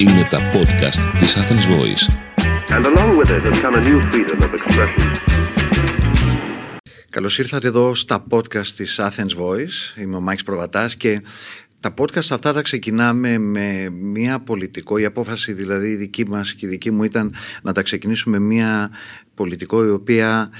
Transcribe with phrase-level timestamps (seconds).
[0.00, 2.04] Είναι τα podcast της Athens Voice.
[2.76, 5.10] And along with it has come a new freedom of expression.
[7.10, 10.00] Καλώς ήρθατε εδώ στα podcast της Athens Voice.
[10.00, 11.22] Είμαι ο Μάκης Προβατάς και
[11.80, 16.66] τα podcast αυτά τα ξεκινάμε με μια πολιτικό, η απόφαση δηλαδή η δική μας και
[16.66, 18.90] η δική μου ήταν να τα ξεκινήσουμε μια
[19.34, 20.50] πολιτικό η οποία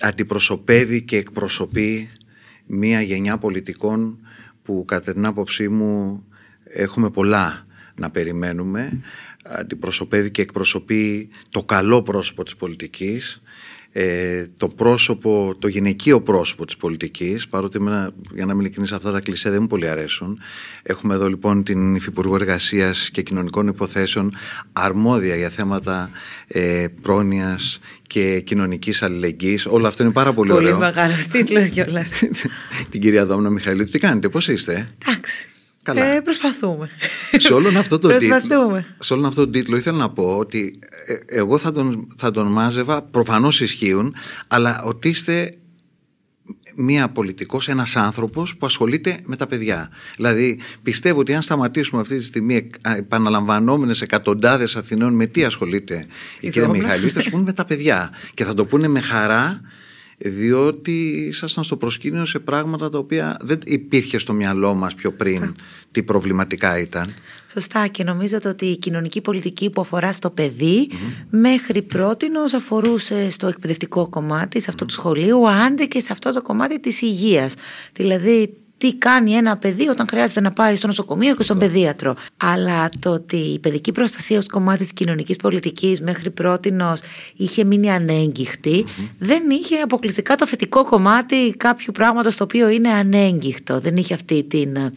[0.00, 2.08] αντιπροσωπεύει και εκπροσωπεί
[2.66, 4.18] μια γενιά πολιτικών
[4.62, 6.24] που κατά την άποψή μου
[6.64, 7.65] έχουμε πολλά
[7.98, 9.00] να περιμένουμε.
[9.44, 13.40] Αντιπροσωπεύει και εκπροσωπεί το καλό πρόσωπο της πολιτικής
[13.98, 17.48] ε, το πρόσωπο, το γυναικείο πρόσωπο της πολιτικής.
[17.48, 20.40] Παρότι εμένα, για να μην ειλικρινείς αυτά τα κλισέ δεν μου πολύ αρέσουν.
[20.82, 24.34] Έχουμε εδώ λοιπόν την Υφυπουργό Εργασίας και Κοινωνικών Υποθέσεων
[24.72, 26.10] αρμόδια για θέματα
[26.46, 29.66] ε, πρόνοιας και κοινωνικής αλληλεγγύης.
[29.66, 30.78] Όλο αυτό είναι πάρα πολύ, Πολύ ωραίο.
[30.78, 32.08] μεγάλος τίτλος κιόλας.
[32.90, 35.48] την κυρία Δόμνα Μιχαηλίδη τι κάνετε, πώς είστε; Εντάξει.
[35.86, 36.04] Καλά.
[36.04, 36.88] Ε, προσπαθούμε.
[37.36, 38.86] σε όλον αυτό το τίτλο, Προσπαθούμε.
[38.98, 42.46] σε όλον αυτό το τίτλο ήθελα να πω ότι ε, εγώ θα τον, θα τον
[42.46, 44.14] μάζευα, προφανώς ισχύουν,
[44.48, 45.54] αλλά ότι είστε
[46.76, 49.90] μία πολιτικός, ένας άνθρωπος που ασχολείται με τα παιδιά.
[50.16, 55.44] Δηλαδή πιστεύω ότι αν σταματήσουμε αυτή τη στιγμή εκ- α, επαναλαμβανόμενες εκατοντάδες Αθηνών με τι
[55.44, 55.94] ασχολείται
[56.40, 56.82] η Η κυρία Δόμνα.
[56.82, 59.60] Μιχαλή θα σου πούνε με τα παιδιά και θα το πούνε με χαρά
[60.18, 65.54] διότι ήσασταν στο προσκήνιο σε πράγματα τα οποία δεν υπήρχε στο μυαλό μας πιο πριν
[65.90, 67.14] τι προβληματικά ήταν.
[67.52, 70.90] Σωστά και νομίζω το ότι η κοινωνική πολιτική που αφορά στο παιδί
[71.30, 76.42] μέχρι πρώτη αφορούσε στο εκπαιδευτικό κομμάτι, σε αυτό του σχολείου, άντε και σε αυτό το
[76.42, 77.54] κομμάτι της υγείας.
[77.92, 82.16] Δηλαδή τι κάνει ένα παιδί όταν χρειάζεται να πάει στο νοσοκομείο και στον παιδίατρο.
[82.36, 86.76] Αλλά το ότι η παιδική προστασία ως κομμάτι της κοινωνικής πολιτικής μέχρι πρώτη
[87.36, 88.84] είχε μείνει ανέγκυχτη,
[89.18, 93.80] δεν είχε αποκλειστικά το θετικό κομμάτι κάποιου πράγματος το οποίο είναι ανέγκυχτο.
[93.80, 94.92] Δεν είχε αυτή την,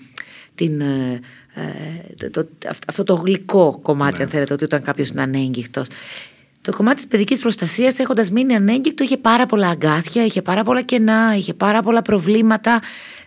[0.56, 1.20] την ε,
[1.54, 5.82] ε, το, το- αυ- αυτό το γλυκό κομμάτι, αν θέλετε, ότι όταν κάποιος είναι ανέγκυχτο.
[6.62, 10.82] Το κομμάτι της παιδικής προστασίας, έχοντας μείνει ανέγκυχτο, είχε πάρα πολλά αγκάθια, είχε πάρα πολλά
[10.82, 12.82] κενά, είχε πάρα πολλά προβλήματα.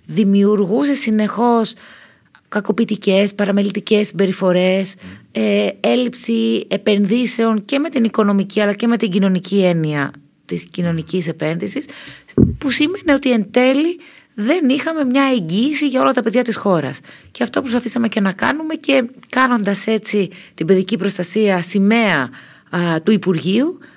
[0.06, 1.74] Δημιουργούσε συνεχώς
[2.48, 4.94] κακοποιητικές, παραμελητικές συμπεριφορές,
[5.32, 10.10] ε, έλλειψη επενδύσεων και με την οικονομική αλλά και με την κοινωνική έννοια
[10.44, 11.84] της κοινωνικής επένδυσης
[12.58, 13.98] που σήμαινε ότι εν τέλει
[14.34, 17.00] δεν είχαμε μια εγγύηση για όλα τα παιδιά της χώρας.
[17.30, 22.30] Και αυτό προσπαθήσαμε και να κάνουμε και κάνοντας έτσι την παιδική προστασία σημαία
[22.70, 23.91] α, του Υπουργείου α,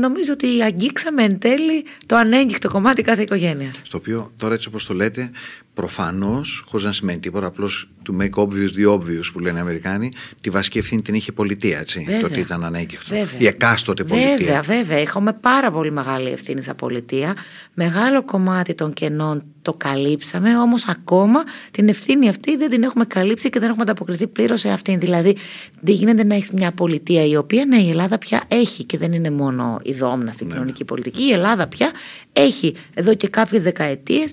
[0.00, 3.80] νομίζω ότι αγγίξαμε εν τέλει το ανέγκυχτο κομμάτι κάθε οικογένειας.
[3.84, 5.30] Στο οποίο τώρα έτσι όπως το λέτε
[5.76, 10.12] προφανώς, χωρίς να σημαίνει τίποτα απλώς to make obvious the obvious που λένε οι Αμερικάνοι
[10.40, 12.20] τη βασική ευθύνη την είχε η πολιτεία έτσι Βέβαια.
[12.20, 13.38] το ότι ήταν ανέγκυχτο Βέβαια.
[13.38, 14.98] η εκάστοτε πολιτεία Βέβαια, βέβαια.
[14.98, 17.36] Έχουμε πάρα πολύ μεγάλη ευθύνη σαν πολιτεία.
[17.74, 23.50] Μεγάλο κομμάτι των κενών το καλύψαμε, όμως ακόμα την ευθύνη αυτή δεν την έχουμε καλύψει
[23.50, 25.00] και δεν έχουμε ανταποκριθεί πλήρως σε αυτήν.
[25.00, 25.36] Δηλαδή,
[25.80, 29.12] δεν γίνεται να έχεις μια πολιτεία η οποία, ναι, η Ελλάδα πια έχει και δεν
[29.12, 31.22] είναι μόνο η δόμνα στην κοινωνική πολιτική.
[31.22, 31.90] Η Ελλάδα πια
[32.32, 34.30] έχει εδώ και κάποιες δεκαετίες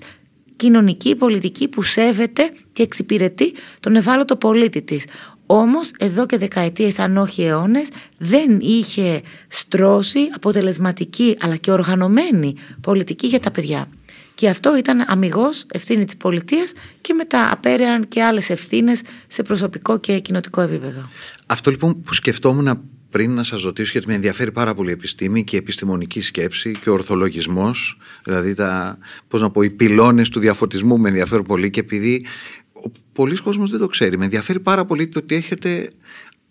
[0.56, 5.04] κοινωνική πολιτική που σέβεται και εξυπηρετεί τον ευάλωτο πολίτη της.
[5.46, 7.88] Όμως εδώ και δεκαετίες αν όχι αιώνες
[8.18, 13.88] δεν είχε στρώσει αποτελεσματική αλλά και οργανωμένη πολιτική για τα παιδιά.
[14.34, 19.98] Και αυτό ήταν αμυγός ευθύνη της πολιτείας και μετά απέρεαν και άλλες ευθύνες σε προσωπικό
[19.98, 21.08] και κοινοτικό επίπεδο.
[21.46, 22.80] Αυτό λοιπόν που σκεφτόμουν
[23.14, 26.72] πριν να σας ρωτήσω γιατί με ενδιαφέρει πάρα πολύ η επιστήμη και η επιστημονική σκέψη
[26.82, 28.98] και ο ορθολογισμός δηλαδή τα,
[29.28, 32.26] πώς να πω, οι πυλώνες του διαφωτισμού με ενδιαφέρουν πολύ και επειδή
[32.72, 35.90] ο πολλής κόσμος δεν το ξέρει με ενδιαφέρει πάρα πολύ το ότι έχετε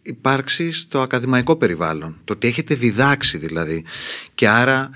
[0.02, 3.86] υπάρξει στο ακαδημαϊκό περιβάλλον το ότι έχετε διδάξει δηλαδή.
[4.34, 4.90] Και άρα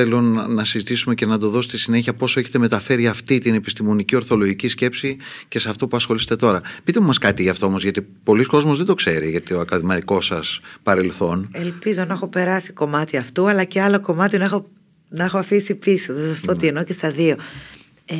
[0.00, 3.54] θέλω να να συζητήσουμε και να το δω στη συνέχεια πόσο έχετε μεταφέρει αυτή την
[3.54, 5.16] επιστημονική ορθολογική σκέψη
[5.48, 6.60] και σε αυτό που ασχολείστε τώρα.
[6.84, 9.60] Πείτε μου μας κάτι γι' αυτό όμως, γιατί πολλοί κόσμος δεν το ξέρει για το
[9.60, 11.48] ακαδημαϊκός σας παρελθόν.
[11.52, 14.66] Ελπίζω να έχω περάσει κομμάτι αυτού, αλλά και άλλο κομμάτι να έχω,
[15.08, 16.14] να έχω αφήσει πίσω.
[16.14, 17.36] Θα σας πω τι εννοώ και στα δύο.
[18.10, 18.14] Ε,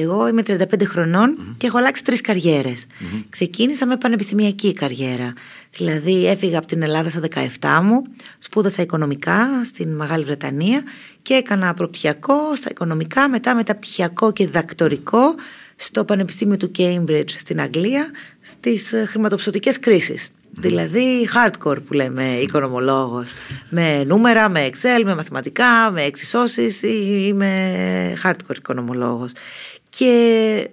[0.00, 2.86] εγώ είμαι 35 χρονων και έχω αλλάξει τρεις καριέρες.
[3.28, 5.32] Ξεκίνησα με πανεπιστημιακή καριέρα.
[5.72, 7.20] Δηλαδή έφυγα από την Ελλάδα στα
[7.60, 8.02] 17 μου,
[8.38, 10.82] σπούδασα οικονομικά στην Μεγάλη Βρετανία
[11.22, 15.34] και έκανα προπτυχιακό στα οικονομικά, μετά μεταπτυχιακό και διδακτορικό
[15.76, 18.10] στο Πανεπιστήμιο του Cambridge στην Αγγλία
[18.40, 20.28] στις ε, χρηματοπιστωτικές κρίσεις.
[20.56, 23.30] Δηλαδή hardcore που λέμε οικονομολόγος.
[23.68, 27.72] Με νούμερα, με Excel, με μαθηματικά, με εξισώσεις Είμαι
[28.22, 29.32] hardcore οικονομολόγος.
[29.88, 30.68] Και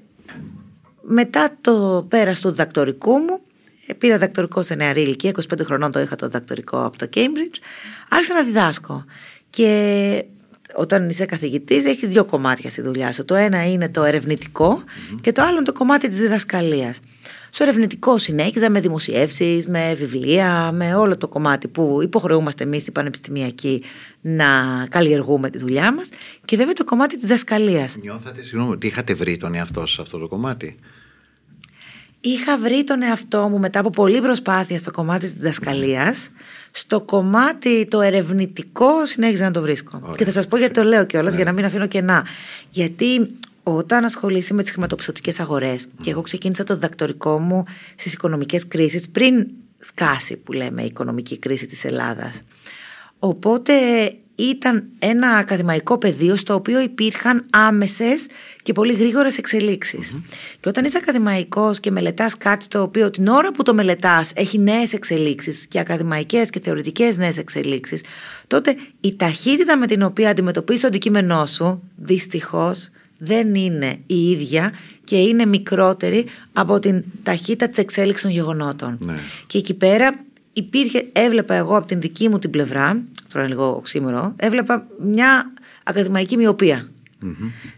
[1.02, 3.42] μετά το πέρας του διδακτορικού μου
[3.88, 7.58] ε, Πήρα διδακτορικό σε νεαρή ηλικία 25 χρονών το είχα το διδακτορικό από το Cambridge
[8.10, 9.06] Άρχισα να διδάσκω.
[9.50, 10.26] Και
[10.76, 13.26] όταν είσαι καθηγητής έχεις δύο κομμάτια στη δουλειά σου.
[13.26, 14.84] Το ένα είναι το ερευνητικο
[15.22, 17.00] και το άλλο είναι το κομμάτι της διδασκαλίας
[17.54, 22.92] Στο ερευνητικό συνέχιζα με δημοσιεύσεις, με βιβλία, με όλο το κομμάτι που υποχρεούμαστε εμείς οι
[22.92, 23.84] πανεπιστημιακοί
[24.22, 24.46] να
[24.90, 26.10] καλλιεργούμε τη δουλειά μας
[26.46, 27.96] και βέβαια το κομμάτι της δασκαλίας.
[28.02, 30.80] Νιώθατε, συγγνώμη, ότι είχατε βρει τον εαυτό σας σε αυτό το κομμάτι;
[32.24, 36.30] Είχα βρει τον εαυτό μου μετά από πολλή προσπάθεια στο κομμάτι της διδασκαλίας.
[36.72, 40.14] Στο κομμάτι το ερευνητικό συνέχιζα να το βρίσκω.
[40.18, 42.26] Και θα σας πω γιατί το λέω κιόλας, για να μην αφήνω κενά.
[42.70, 43.32] Γιατί
[43.64, 47.64] όταν ασχολείσαι με τις χρηματοπιστωτικές αγορές και εγώ ξεκίνησα το διδακτορικό μου
[47.96, 49.48] στις οικονομικές κρίσεις πριν
[49.80, 52.42] σκάσει που λέμε η οικονομική κρίση της Ελλάδας.
[53.20, 53.74] Οπότε
[54.36, 58.28] ήταν ένα ακαδημαϊκό πεδίο στο οποίο υπήρχαν άμεσες
[58.64, 59.40] και πολύ γρήγορες
[60.60, 64.58] Και όταν είσαι ακαδημαϊκός και μελετάς κάτι το οποίο την ώρα που το μελετάς έχει
[64.58, 68.04] νέες εξελίξεις και ακαδημαϊκές και θεωρητικές νέες εξελίξεις,
[68.48, 72.90] τότε η ταχύτητα με την οποία αντιμετωπίζεις το αντικείμενό σου, δυστυχώς,
[73.24, 74.74] δεν είναι η ίδια
[75.04, 78.98] και είναι μικρότερη από την ταχύτητα της εξέλιξης των γεγονότων.
[79.02, 79.14] Ναι.
[79.48, 80.24] Και εκεί πέρα
[80.54, 85.54] υπήρχε, έβλεπα εγώ από την δική μου την πλευρά, τώρα είναι λίγο οξύμορο, έβλεπα μια
[85.84, 86.38] ακαδημαϊκή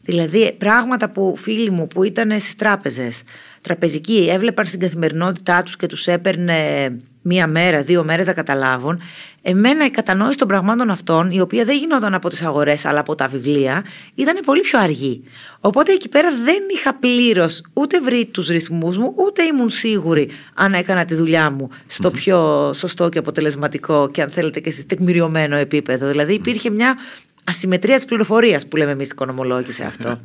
[0.02, 3.22] Δηλαδή πράγματα που φίλοι μου που ήταν στις τράπεζες,
[3.62, 6.92] τραπεζικοί, έβλεπαν στην καθημερινότητά τους και τους έπαιρνε
[7.24, 9.02] μία μέρα, δύο μέρες να καταλάβουν.
[9.42, 13.16] Εμένα η κατανόηση των πραγμάτων αυτών, η οποία δεν γινόταν από τις αγορές αλλά από
[13.16, 13.86] τα βιβλία,
[14.16, 15.24] ήταν πολύ πιο αργή.
[15.60, 20.74] Οπότε εκεί πέρα δεν είχα πλήρως ούτε βρει τους ρυθμούς μου, ούτε ήμουν σίγουρη αν
[20.74, 25.56] έκανα τη δουλειά μου στο πιο σωστό και αποτελεσματικό και αν θέλετε και σε τεκμηριωμένο
[25.56, 26.08] επίπεδο.
[26.08, 26.96] Δηλαδή υπήρχε μια
[27.44, 30.20] ασυμμετρία της πληροφορίας που λέμε εμείς οικονομολόγοι σε αυτό.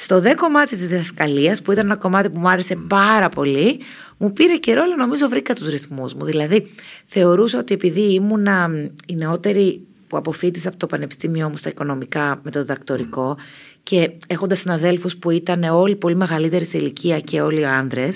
[0.00, 3.80] Στο δε κομμάτι της διδασκαλίας, που ήταν ένα κομμάτι που μου άρεσε πάρα πολύ,
[4.16, 6.24] μου πήρε καιρό, αλλά νομίζω βρήκα τους ρυθμούς μου.
[6.24, 6.66] Δηλαδή,
[7.06, 8.70] θεωρούσα ότι επειδή ήμουνα
[9.06, 13.36] η νεότερη που αποφύτησα από το πανεπιστήμιό μου στα οικονομικά με το διδακτορικό
[13.82, 18.08] και έχοντας συναδέλφους που ήταν όλοι πολύ μεγαλύτεροι σε ηλικία και όλοι άντρε,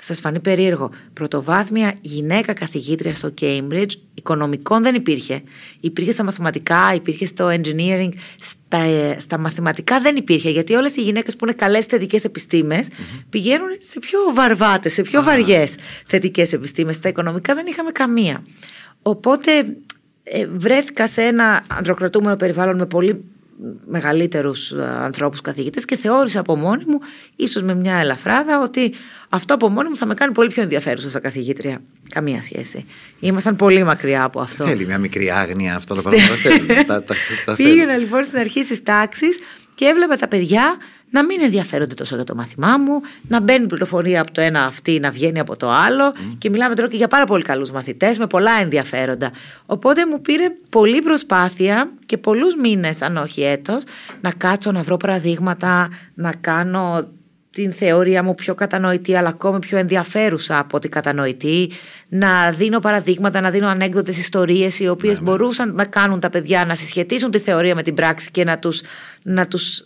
[0.00, 0.90] θα σας φανεί περίεργο.
[1.12, 5.42] Πρωτοβάθμια γυναίκα καθηγήτρια στο Cambridge, οικονομικών δεν υπήρχε.
[5.80, 8.08] Υπήρχε στα μαθηματικά, υπήρχε στο engineering.
[8.40, 12.26] Στα, ε, στα μαθηματικά δεν υπήρχε, γιατί όλες οι γυναίκες που είναι καλές θετικές
[13.30, 15.74] πηγαίνουν σε πιο βαρβάτες, σε πιο βαριές
[16.06, 16.96] θετικές επιστήμες.
[16.96, 18.44] Στα οικονομικά δεν είχαμε καμία.
[19.02, 19.50] Οπότε
[20.22, 23.24] ε, βρέθηκα σε ένα ανδροκρατούμενο περιβάλλον με πολύ
[23.86, 26.98] μεγαλύτερους ε, ανθρώπους καθηγητές και θεώρησα από μόνη μου,
[27.36, 28.94] ίσως με μια ελαφράδα, ότι
[29.28, 31.78] αυτό από μόνη μου θα με κάνει πολύ πιο ενδιαφέρουσα σαν καθηγήτρια.
[32.08, 32.84] Καμία σχέση.
[33.20, 34.64] Ήμασταν πολύ μακριά από αυτό.
[34.64, 37.02] Θέλει μια μικρή άγνοια αυτό το πράγμα.
[37.56, 39.26] Πήγαινα λοιπόν στην αρχή τη τάξη
[39.74, 40.76] και έβλεπα τα παιδιά
[41.10, 45.00] να μην ενδιαφέρονται τόσο για το μάθημά μου, να μπαίνει πληροφορία από το ένα αυτή,
[45.00, 46.12] να βγαίνει από το άλλο.
[46.38, 49.30] Και μιλάμε τώρα και για πάρα πολύ καλούς μαθητές με πολλά ενδιαφέροντα.
[49.66, 53.82] Οπότε μου πήρε πολλή προσπάθεια και πολλούς μήνες, αν όχι έτος,
[54.20, 57.08] να κάτσω να βρω παραδείγματα, να κάνω
[57.62, 61.70] την θεωρία μου πιο κατανοητή αλλά ακόμη πιο ενδιαφέρουσα από την κατανοητή
[62.08, 65.30] να δίνω παραδείγματα, να δίνω ανέκδοτες ιστορίες οι οποίες ναι, ναι.
[65.30, 68.82] μπορούσαν να κάνουν τα παιδιά να συσχετίσουν τη θεωρία με την πράξη και να τους,
[69.22, 69.84] να τους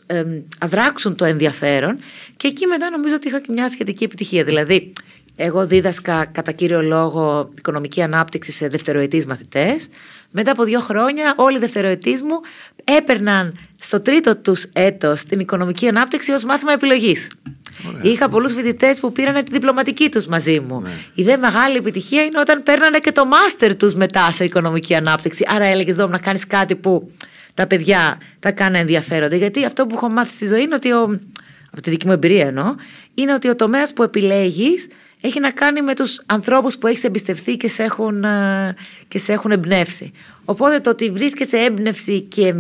[0.59, 1.99] αδράξουν το ενδιαφέρον
[2.37, 4.93] και εκεί μετά νομίζω ότι είχα και μια σχετική επιτυχία δηλαδή
[5.37, 9.89] εγώ δίδασκα κατά κύριο λόγο οικονομική ανάπτυξη σε δευτεροετής μαθητές.
[10.31, 12.41] Μετά από δύο χρόνια όλοι οι δευτεροετής μου
[12.85, 17.29] έπαιρναν στο τρίτο τους έτος την οικονομική ανάπτυξη ως μάθημα επιλογής.
[18.03, 20.81] Είχα πολλούς φοιτητές που πήραν τη διπλωματική τους μαζί μου.
[20.81, 20.91] Ναι.
[21.15, 25.45] Η δε μεγάλη επιτυχία είναι όταν παίρνανε και το μάστερ τους μετά σε οικονομική ανάπτυξη.
[25.49, 27.11] Άρα έλεγες εδώ να κάνεις κάτι που
[27.55, 29.37] τα παιδιά τα κάνει ενδιαφέροντα.
[29.37, 30.93] Γιατί αυτό που έχω μάθει στη ζωή είναι ότι.
[30.93, 31.21] Ο,
[31.73, 32.75] από τη δική μου εμπειρία εννοώ,
[33.15, 34.89] είναι ότι ο τομέας που επιλέγεις
[35.21, 38.75] έχει να κάνει με τους ανθρώπους που έχεις εμπιστευτεί και σε έχουν, ε,
[39.09, 40.13] και σε έχουν εμπνεύσει.
[40.45, 42.55] Οπότε το ότι βρίσκεσαι έμπνευση και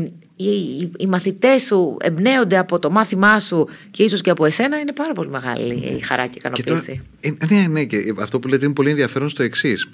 [0.48, 4.92] οι, οι μαθητές σου εμπνέονται από το μάθημά σου και ίσως και από εσένα είναι
[4.92, 7.02] πάρα πολύ μεγάλη η χαρά και η ικανοποίηση.
[7.20, 9.88] Ε, ναι, ναι, και αυτό που λέτε είναι πολύ ενδιαφέρον στο εξής.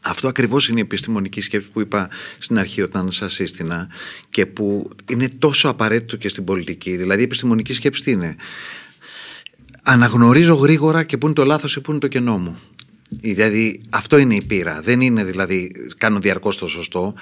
[0.00, 2.08] Αυτό ακριβώς είναι η επιστημονική σκέψη που είπα
[2.38, 3.88] στην αρχή όταν σας σύστηνα
[4.30, 6.96] και που είναι τόσο απαραίτητο και στην πολιτική.
[6.96, 8.36] Δηλαδή η επιστημονική σκέψη τι είναι;
[9.82, 12.56] Αναγνωρίζω γρήγορα και πού είναι το λάθος ή πού είναι το κενό μου.
[13.08, 14.80] Δηλαδή αυτό είναι η πείρα.
[14.82, 17.14] Δεν είναι δηλαδή κάνω διαρκώς το σωστό.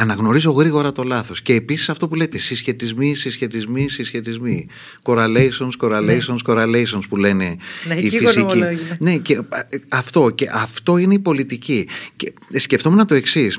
[0.00, 1.42] Αναγνωρίζω γρήγορα το λάθος.
[1.42, 4.66] Και επίσης αυτό που λέτε συσχετισμοί, συσχετισμοί, συσχετισμοί.
[5.02, 6.36] Correlations, correlations, ναι.
[6.46, 8.62] correlations που λένε ναι, οι φυσικοί.
[8.98, 9.40] Ναι, και
[9.88, 11.88] αυτό, και αυτό είναι η πολιτική.
[12.16, 13.58] Και σκεφτόμουν το εξής.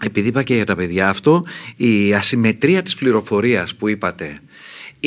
[0.00, 1.44] Επειδή είπα και για τα παιδιά αυτό,
[1.76, 4.40] η ασυμμετρία της πληροφορίας που είπατε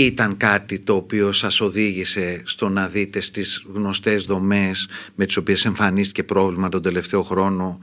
[0.05, 5.65] ήταν κάτι το οποίο σας οδήγησε στο να δείτε στις γνωστές δομές με τις οποίες
[5.65, 7.79] εμφανίστηκε πρόβλημα τον τελευταίο χρόνο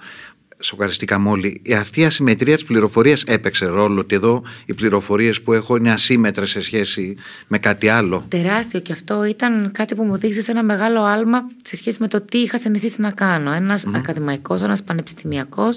[0.58, 1.60] σοκαριστήκαμε όλοι.
[1.64, 5.92] Ε, Αυτή η ασυμμετρία της πληροφορίας έπαιξε ρόλο ότι εδώ οι πληροφορίες που έχω είναι
[5.92, 8.24] ασύμετρε σε σχέση με κάτι άλλο.
[8.28, 12.08] Τεράστιο και αυτό ήταν κάτι που μου οδήγησε σε ένα μεγάλο άλμα σε σχέση με
[12.08, 13.52] το τι είχα συνηθίσει να κάνω.
[13.52, 13.92] Ένας mm.
[13.94, 15.76] ακαδημαϊκός, ένας πανεπιστημιακός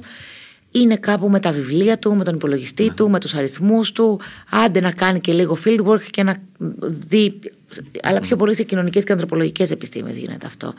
[0.72, 4.80] είναι κάπου με τα βιβλία του, με τον υπολογιστή του, με τους αριθμούς του, άντε
[4.80, 6.36] να κάνει και λίγο fieldwork και να
[7.08, 7.40] δει,
[8.02, 10.74] αλλά πιο πολύ σε κοινωνικές και ανθρωπολογικές επιστήμες γίνεται αυτό.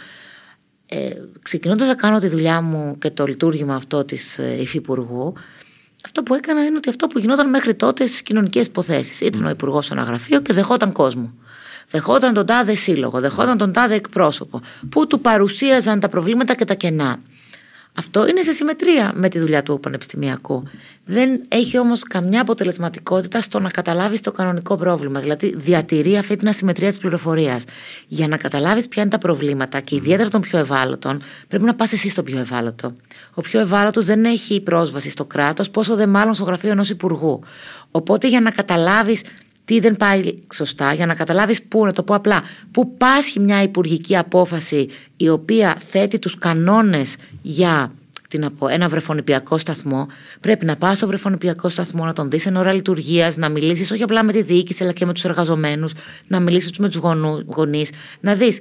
[0.86, 1.10] Ε,
[1.42, 5.32] ξεκινώντας να κάνω τη δουλειά μου και το λειτουργήμα αυτό της ε, υφυπουργού,
[6.04, 9.20] αυτό που έκανα είναι ότι αυτό που γινόταν μέχρι τότε στις κοινωνικές υποθέσεις.
[9.20, 11.34] Ήταν ο υπουργός σε ένα γραφείο και δεχόταν κόσμο.
[11.90, 16.74] Δεχόταν τον τάδε σύλλογο, δεχόταν τον τάδε εκπρόσωπο, που του παρουσίαζαν τα προβλήματα και τα
[16.74, 17.20] κενά.
[17.94, 20.62] Αυτό είναι σε συμμετρία με τη δουλειά του πανεπιστημιακού.
[21.04, 25.20] Δεν έχει όμως καμιά αποτελεσματικότητα στο να καταλάβεις το κανονικό πρόβλημα.
[25.20, 27.64] Δηλαδή, διατηρεί αυτή την ασυμμετρία της πληροφορίας.
[28.06, 31.92] Για να καταλάβεις ποια είναι τα προβλήματα και ιδιαίτερα των πιο ευάλωτων, πρέπει να πας
[31.92, 32.92] εσύ στο πιο ευάλωτο.
[33.34, 37.40] Ο πιο ευάλωτος δεν έχει πρόσβαση στο κράτος, πόσο δε μάλλον στο γραφείο ενός υπουργού.
[37.90, 39.22] Οπότε, για να καταλάβεις
[39.70, 43.62] τι δεν πάει σωστά, για να καταλάβεις πού, να το πω απλά, πού πάσχει μια
[43.62, 47.92] υπουργική απόφαση η οποία θέτει τους κανόνες για
[48.28, 50.06] τι να πω, ένα βρεφονιπιακό σταθμό,
[50.40, 54.02] πρέπει να πας στο βρεφονιπιακό σταθμό, να τον δεις εν ώρα λειτουργίας, να μιλήσεις όχι
[54.02, 55.92] απλά με τη διοίκηση αλλά και με τους εργαζομένους,
[56.26, 57.00] να μιλήσεις με τους
[57.46, 58.60] γονείς, να δεις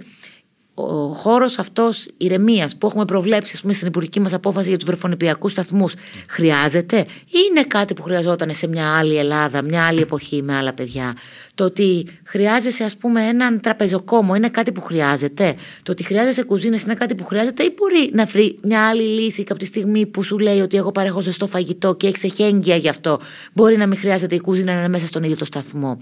[0.87, 4.85] ο χώρος αυτός ηρεμίας που έχουμε προβλέψει ας πούμε, στην υπουργική μας απόφαση για τους
[4.87, 5.93] βρεφονιπιακούς σταθμούς
[6.27, 10.73] χρειάζεται ή είναι κάτι που χρειαζόταν σε μια άλλη Ελλάδα, μια άλλη εποχή με άλλα
[10.73, 11.15] παιδιά;
[11.55, 16.81] Το ότι χρειάζεσαι, ας πούμε, έναν τραπεζοκόμο είναι κάτι που χρειάζεται; Το ότι χρειάζεσαι κουζίνες
[16.81, 20.37] είναι κάτι που χρειάζεται, ή μπορεί να βρει μια άλλη λύση κάποια στιγμή που σου
[20.39, 23.19] λέει ότι εγώ παρέχω ζεστό φαγητό και έχεις εχέγγυα γι' αυτό.
[23.53, 25.97] Μπορεί να μην χρειάζεται η κουζίνα να είναι μέσα στον ίδιο το σταθμό;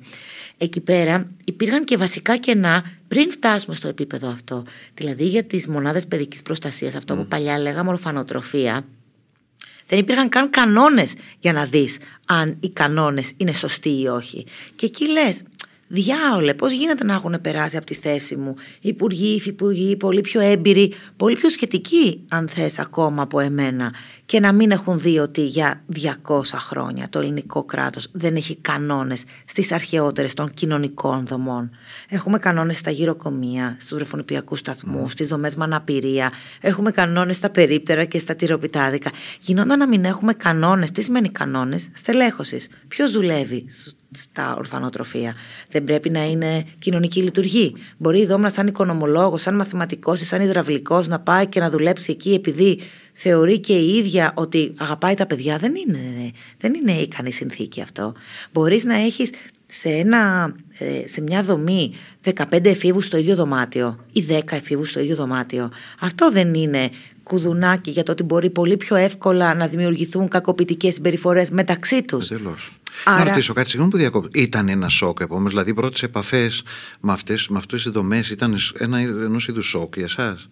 [0.57, 4.63] Εκεί πέρα υπήρχαν και βασικά κενά πριν φτάσουμε στο επίπεδο αυτό.
[4.93, 8.85] Δηλαδή για τις μονάδες παιδικής προστασίας, αυτό που παλιά λέγαμε ορφανοτροφία,
[9.87, 11.97] δεν υπήρχαν καν κανόνες για να δεις
[12.27, 14.45] αν οι κανόνες είναι σωστοί ή όχι.
[14.75, 15.43] Και εκεί λες,
[15.89, 20.93] Διάολε, πώς γίνεται να έχουν περάσει από τη θέση μου υπουργοί, υφυπουργοί, πολύ πιο έμπειροι,
[21.17, 23.93] πολύ πιο σχετικοί, αν θες, ακόμα από εμένα,
[24.27, 25.83] και να μην έχουν δει ότι για
[26.27, 31.69] 200 χρόνια το ελληνικό κράτος δεν έχει κανόνες στις αρχαιότερες των κοινωνικών δομών.
[32.09, 36.31] Έχουμε κανόνες στα γυροκομεία, στους ρεφονιπιακούς σταθμούς, στις δομές με αναπηρία,
[36.61, 39.11] έχουμε κανόνες στα περίπτερα και στα τυροπιτάδικα.
[39.39, 40.91] Γινόταν να μην έχουμε κανόνες.
[40.91, 42.69] Τι σημαίνει κανόνες, στελέχωσης.
[42.87, 43.65] Ποιος δουλεύει
[44.11, 45.35] στα ορφανοτροφία;
[45.69, 47.75] Δεν πρέπει να είναι κοινωνική λειτουργή.
[47.97, 52.11] Μπορεί η Δόμνα, σαν οικονομολόγος, σαν μαθηματικός ή σαν υδραυλικός, να πάει και να δουλέψει
[52.11, 52.81] εκεί επειδή
[53.19, 55.57] θεωρεί και η ίδια ότι αγαπάει τα παιδιά.
[55.57, 58.13] Δεν είναι, δεν είναι ικανή συνθήκη αυτό.
[58.51, 59.29] Μπορείς να έχεις
[59.67, 61.93] σε, ένα, ε, σε μια δομή
[62.23, 65.71] 15 εφήβους στο ίδιο δωμάτιο ή 10 εφήβους στο ίδιο δωμάτιο.
[65.99, 66.89] Αυτό δεν είναι
[67.23, 72.31] κουδουνάκι για το ότι μπορεί πολύ πιο εύκολα να δημιουργηθούν κακοποιητικές συμπεριφορές μεταξύ τους.
[73.05, 73.23] Άρα...
[73.23, 74.29] Να ρωτήσω κάτι, συγγνώμη που διακόπτω.
[74.33, 76.63] Ήταν ένα σοκ επομένω, δηλαδή οι πρώτες επαφές
[76.99, 80.47] με, αυτές, με αυτές τι δομές ήταν ένα ενός είδους σοκ για εσάς;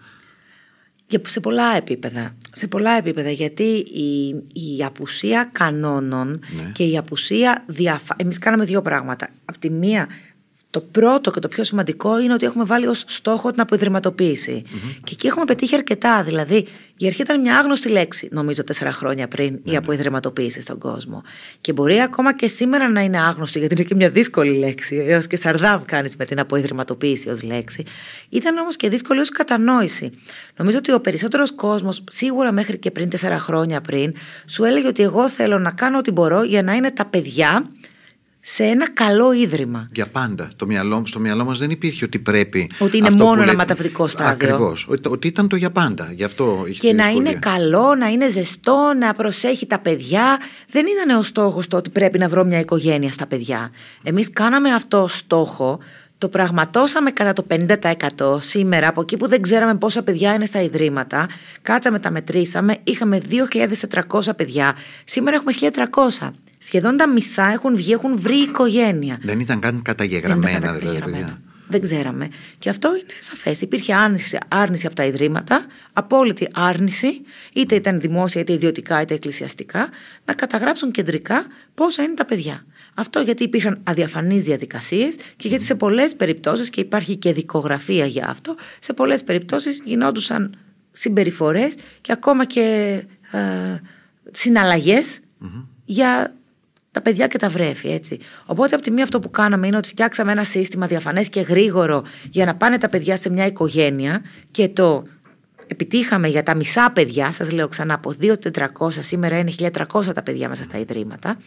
[1.08, 2.36] Και σε πολλά επίπεδα.
[2.54, 3.30] Σε πολλά επίπεδα.
[3.30, 4.28] Γιατί η,
[4.78, 6.72] η απουσία κανόνων Ναι.
[6.74, 8.16] και η απουσία διαφα...
[8.18, 9.30] Εμείς κάναμε δύο πράγματα.
[9.46, 10.08] Απ' τη μία,
[10.76, 14.64] το πρώτο και το πιο σημαντικό είναι ότι έχουμε βάλει ως στόχο την αποϊδρυματοποίηση.
[15.04, 16.24] Και εκεί έχουμε πετύχει αρκετά.
[16.24, 16.68] Δηλαδή,
[16.98, 21.24] η αρχή ήταν μια άγνωστη λέξη, νομίζω, τέσσερα χρόνια πριν, η αποϊδρυματοποίηση στον κόσμο.
[21.62, 24.96] Και μπορεί ακόμα και σήμερα να είναι άγνωστη, γιατί είναι και μια δύσκολη λέξη.
[25.08, 27.84] Έως και σαρδάμ κάνεις με την αποϊδρυματοποίηση ως λέξη.
[28.30, 30.12] Ήταν όμως και δύσκολη ως κατανόηση.
[30.58, 34.14] Νομίζω ότι ο περισσότερος κόσμος, σίγουρα μέχρι και πριν τέσσερα χρόνια πριν,
[34.46, 37.70] σου έλεγε ότι εγώ θέλω να κάνω ό,τι μπορώ για να είναι τα παιδιά
[38.48, 39.90] σε ένα καλό ίδρυμα.
[39.94, 40.50] Για πάντα.
[40.56, 42.70] Το μυαλό, στο μυαλό μας δεν υπήρχε ότι πρέπει.
[42.80, 44.32] Ότι είναι αυτό μόνο που ένα λέτε- μεταβλητικό στάδιο.
[44.32, 44.86] Ακριβώς.
[44.90, 46.12] Ότι, ότι ήταν το για πάντα.
[46.16, 47.40] Γι' αυτό είχε και τη να είναι δυσκολία.
[47.40, 50.40] καλό, να είναι ζεστό, να προσέχει τα παιδιά.
[50.70, 53.72] Δεν ήταν ο στόχος το ότι πρέπει να βρω μια οικογένεια στα παιδιά.
[54.04, 55.80] Εμείς κάναμε αυτό ως στόχο,
[56.18, 60.62] το πραγματώσαμε κατά το 50% σήμερα, από εκεί που δεν ξέραμε πόσα παιδιά είναι στα
[60.62, 61.28] ιδρύματα.
[61.62, 64.76] Κάτσαμε, τα μετρήσαμε, είχαμε 2.400 παιδιά.
[65.04, 65.52] Σήμερα έχουμε
[66.20, 66.30] 1.300.
[66.66, 69.18] Σχεδόν τα μισά έχουν βγει, έχουν βρει οικογένεια.
[69.22, 70.80] Δεν ήταν καν Δεν καταγεγραμμένα, ήταν δηλαδή.
[70.80, 71.26] καταγεγραμμένα.
[71.26, 71.40] παιδιά.
[71.68, 72.30] Δεν ξέραμε.
[72.60, 73.62] Και αυτό είναι σαφές.
[73.62, 77.22] Υπήρχε άρνηση, άρνηση από τα ιδρύματα, απόλυτη άρνηση,
[77.54, 79.90] είτε ήταν δημόσια, είτε ιδιωτικά, είτε εκκλησιαστικά,
[80.26, 82.66] να καταγράψουν κεντρικά πόσα είναι τα παιδιά.
[82.94, 88.28] Αυτό γιατί υπήρχαν αδιαφανείς διαδικασίες και γιατί σε πολλές περιπτώσεις, και υπάρχει και δικογραφία για
[88.30, 90.58] αυτό, σε πολλές περιπτώσεις γινόντουσαν
[90.92, 92.62] συμπεριφορές και ακόμα και
[93.32, 93.40] ε,
[94.32, 95.20] συναλλαγές
[95.86, 96.36] για
[96.96, 98.20] τα παιδιά και τα βρέφη, έτσι.
[98.46, 102.04] Οπότε, από τη μία, αυτό που κάναμε είναι ότι φτιάξαμε ένα σύστημα διαφανές και γρήγορο
[102.30, 104.22] για να πάνε τα παιδιά σε μια οικογένεια
[104.52, 105.04] και το
[105.68, 110.50] επιτύχαμε για τα μισά παιδιά, σας λέω ξανά από 2.400 σήμερα είναι 1.300 τα παιδιά
[110.50, 111.38] μέσα στα ιδρύματα,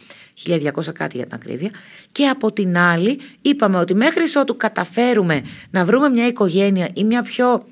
[0.45, 1.69] 1.200 κάτι για την ακρίβεια.
[2.11, 7.21] Και από την άλλη είπαμε ότι μέχρι ότου καταφέρουμε να βρούμε μια οικογένεια ή μια
[7.21, 7.65] πιο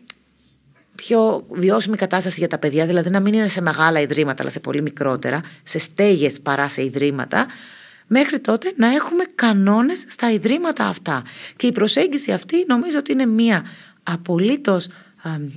[1.04, 4.60] πιο βιώσιμη κατάσταση για τα παιδιά, δηλαδή να μην είναι σε μεγάλα ιδρύματα, αλλά σε
[4.60, 7.46] πολύ μικρότερα, σε στέγες παρά σε ιδρύματα,
[8.08, 11.24] μέχρι τότε να έχουμε κανόνες στα ιδρύματα αυτά.
[11.56, 13.66] Και η προσέγγιση αυτή νομίζω ότι είναι μία
[14.04, 14.88] απολύτως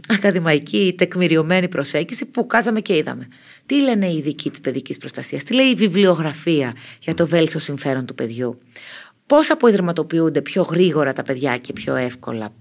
[0.09, 3.29] ακαδημαϊκή, τεκμηριωμένη προσέγγιση που κάτσαμε και είδαμε.
[3.67, 8.07] Τι λένε οι ειδικοί της παιδικής προστασίας, τι λέει η βιβλιογραφία για το βέλτιστο συμφέρον
[8.07, 8.59] του παιδιού,
[9.27, 12.53] πώς αποϊδρυματοποιούνται πιο γρήγορα τα παιδιά και πιο εύκολα,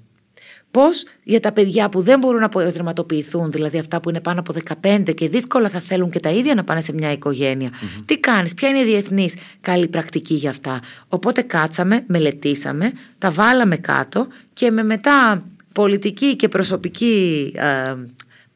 [0.71, 4.53] Πώς για τα παιδιά που δεν μπορούν να αποδραματοποιηθούν, δηλαδή αυτά που είναι πάνω από
[4.81, 7.69] 15 και δύσκολα θα θέλουν και τα ίδια να πάνε σε μια οικογενεια
[8.05, 13.77] τι κάνεις, ποια είναι η διεθνής καλή πρακτική για αυτά; Οπότε κάτσαμε, μελετήσαμε, τα βάλαμε
[13.77, 17.95] κάτω και με μετά πολιτική και προσωπική ε,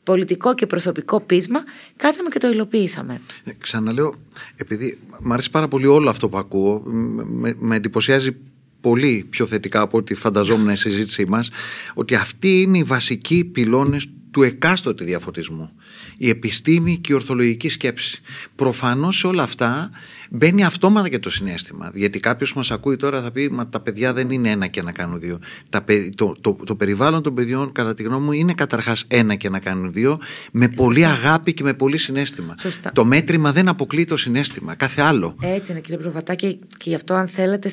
[0.04, 1.64] πολιτικό και προσωπικό πείσμα,
[1.96, 3.22] κάτσαμε και το υλοποιήσαμε.
[3.44, 4.16] Ε, ξαναλέω,
[4.56, 8.36] επειδή μου αρέσει πάρα πολύ όλο αυτό που ακούω, με, με εντυπωσιάζει
[8.84, 11.50] πολύ πιο θετικά από ό,τι φανταζόμουν η συζήτησή μας
[11.94, 15.70] ότι αυτοί είναι οι βασικοί πυλώνες του εκάστοτε διαφωτισμού.
[16.18, 18.22] Η επιστήμη και η ορθολογική σκέψη.
[18.56, 19.92] Προφανώς σε όλα αυτά
[20.30, 21.92] μπαίνει αυτόματα και το συνέστημα.
[21.94, 24.82] Γιατί κάποιος που μας ακούει τώρα θα πει: Μα τα παιδιά δεν είναι ένα και
[24.82, 25.40] να κάνουν δύο.
[25.70, 25.84] Τα,
[26.16, 29.60] το, το, το, περιβάλλον των παιδιών, κατά τη γνώμη μου, είναι καταρχάς ένα και να
[29.60, 30.20] κάνουν δύο,
[30.52, 32.56] με πολύ αγάπη και με πολύ συνέστημα.
[32.94, 35.36] Το μέτρημα δεν αποκλεί το συνέστημα, κάθε άλλο.
[35.42, 37.72] Έτσι είναι, κύριε Προβατάκη, και γι' αυτό, αν θέλετε,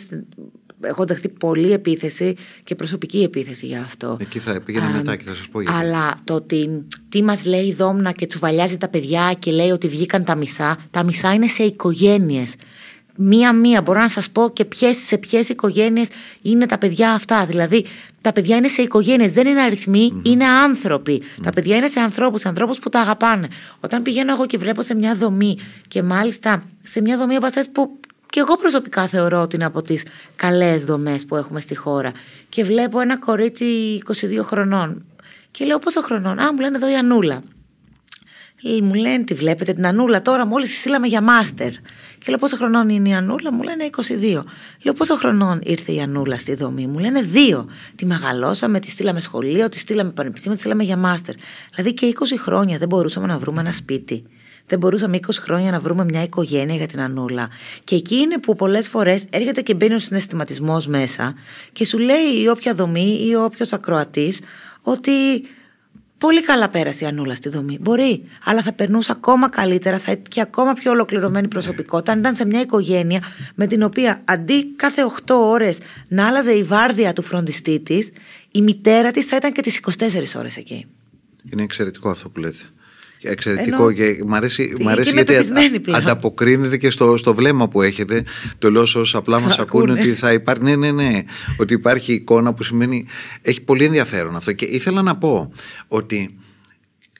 [0.80, 2.34] έχω δεχτεί πολλή επίθεση
[2.64, 4.16] και προσωπική επίθεση για αυτό.
[4.20, 5.78] Εκεί θα πήγαινα μετά και θα σας πω γιατί.
[5.78, 9.88] Αλλά το ότι τι μας λέει η Δόμνα και τσουβαλιάζει τα παιδιά και λέει ότι
[9.88, 12.54] βγήκαν τα μισά, τα μισά είναι σε οικογένειες.
[13.16, 16.08] Μία-μία μπορώ να σας πω και ποιες, σε ποιες οικογένειες
[16.42, 17.46] είναι τα παιδιά αυτά.
[17.46, 17.84] Δηλαδή,
[18.20, 19.76] τα παιδιά είναι σε οικογένειες, δεν είναι
[20.22, 21.22] είναι άνθρωποι.
[21.42, 23.48] Τα παιδιά είναι σε ανθρώπους, ανθρώπους που τα αγαπάνε.
[23.80, 25.58] Όταν πηγαίνω εγώ και βλέπω σε μια δομή
[25.88, 27.99] και μάλιστα σε μια δομή από αυτές που
[28.30, 30.04] και εγώ προσωπικά θεωρώ ότι είναι από τις
[30.36, 32.12] καλές δομές που έχουμε στη χώρα.
[32.48, 33.64] Και βλέπω ένα κορίτσι
[34.06, 35.04] 22 χρονών.
[35.50, 37.42] Και λέω πόσο χρονών; Α, μου λένε εδώ η Ανούλα.
[38.82, 41.70] Μου λένε, τη βλέπετε την Ανούλα τώρα, μόλις τη στείλαμε για μάστερ.
[42.18, 44.44] Και λέω πόσο χρονών είναι η Ανούλα, μου λένε 22.
[44.82, 47.64] Λέω πόσο χρονών ήρθε η Ανούλα στη δομή, μου λένε 2.
[47.94, 51.34] Τη μεγαλώσαμε, τη στείλαμε σχολείο, τη στείλαμε πανεπιστήμιο, τη στείλαμε για μάστερ.
[51.74, 54.24] Δηλαδή και 20 χρόνια δεν μπορούσαμε να βρούμε ένα σπίτι
[54.70, 57.48] δεν μπορούσαμε 20 χρόνια να βρούμε μια οικογένεια για την Ανούλα.
[57.84, 61.34] Και εκεί είναι που πολλές φορές έρχεται και μπαίνει ο συναισθηματισμός μέσα
[61.72, 64.40] και σου λέει η όποια δομή ή όποιος ακροατής
[64.82, 65.10] ότι
[66.18, 67.78] πολύ καλά πέρασε η Ανούλα στη δομή.
[67.80, 72.46] Μπορεί, αλλά θα περνούσε ακόμα καλύτερα θα και ακόμα πιο ολοκληρωμένη προσωπικότητα αν ήταν σε
[72.46, 73.22] μια οικογένεια
[73.54, 75.78] με την οποία αντί κάθε 8 ώρες
[76.08, 78.10] να άλλαζε η βάρδια του φροντιστή της,
[78.50, 80.86] η μητέρα της θα ήταν και τις 24 ώρες εκεί.
[81.52, 82.58] Είναι εξαιρετικό αυτό που λέτε.
[83.22, 85.36] Εξαιρετικό Ενώ, και μ' αρέσει, μ αρέσει γιατί
[85.92, 88.24] ανταποκρίνεται και στο, στο βλέμμα που έχετε.
[88.58, 90.62] Το λέω όσο απλά μας ακούνε ότι θα υπάρχει.
[90.62, 91.22] Ναι, ναι, ναι.
[91.56, 93.06] Ότι υπάρχει εικόνα που σημαίνει.
[93.42, 94.52] Έχει πολύ ενδιαφέρον αυτό.
[94.52, 95.52] Και ήθελα να πω
[95.88, 96.34] ότι.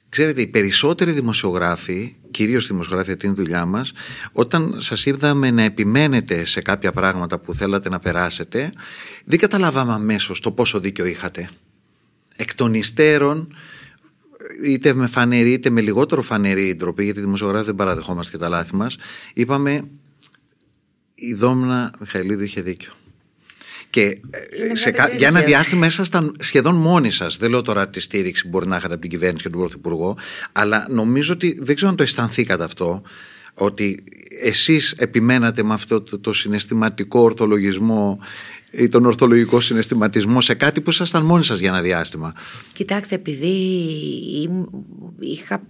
[0.09, 3.93] Ξέρετε, οι περισσότεροι δημοσιογράφοι, κυρίως δημοσιογράφοι την δουλειά μας,
[4.33, 8.73] όταν σας είδαμε να επιμένετε σε κάποια πράγματα που θέλατε να περάσετε,
[9.25, 11.49] δεν καταλάβαμε αμέσως το πόσο δίκιο είχατε.
[12.37, 13.55] Εκ των υστέρων,
[14.65, 18.49] είτε με φανερή είτε με λιγότερο φανερή ντροπή, γιατί οι δημοσιογράφοι δεν παραδεχόμαστε και τα
[18.49, 18.97] λάθη μας,
[19.35, 19.85] είπαμε
[21.15, 22.93] η Δόμνα Μιχαηλίδου είχε δίκιο.
[23.91, 27.37] Και ε, σε, για ένα διάστημα ήσασταν σχεδόν μόνοι σας.
[27.37, 30.17] Δεν λέω τώρα τη στήριξη που μπορεί να είχατε από την κυβέρνηση και τον Πρωθυπουργό,
[30.53, 33.03] αλλά νομίζω ότι δεν ξέρω αν το αισθανθήκατε αυτό,
[33.55, 34.05] ότι
[34.41, 38.19] εσείς επιμένατε με αυτό το, το συναισθηματικό ορθολογισμό
[38.71, 42.35] ή τον ορθολογικό συναισθηματισμό σε κάτι που ήσασταν μόνοι σας για ένα διάστημα.
[42.73, 43.47] Κοιτάξτε, επειδή
[45.21, 45.63] είχα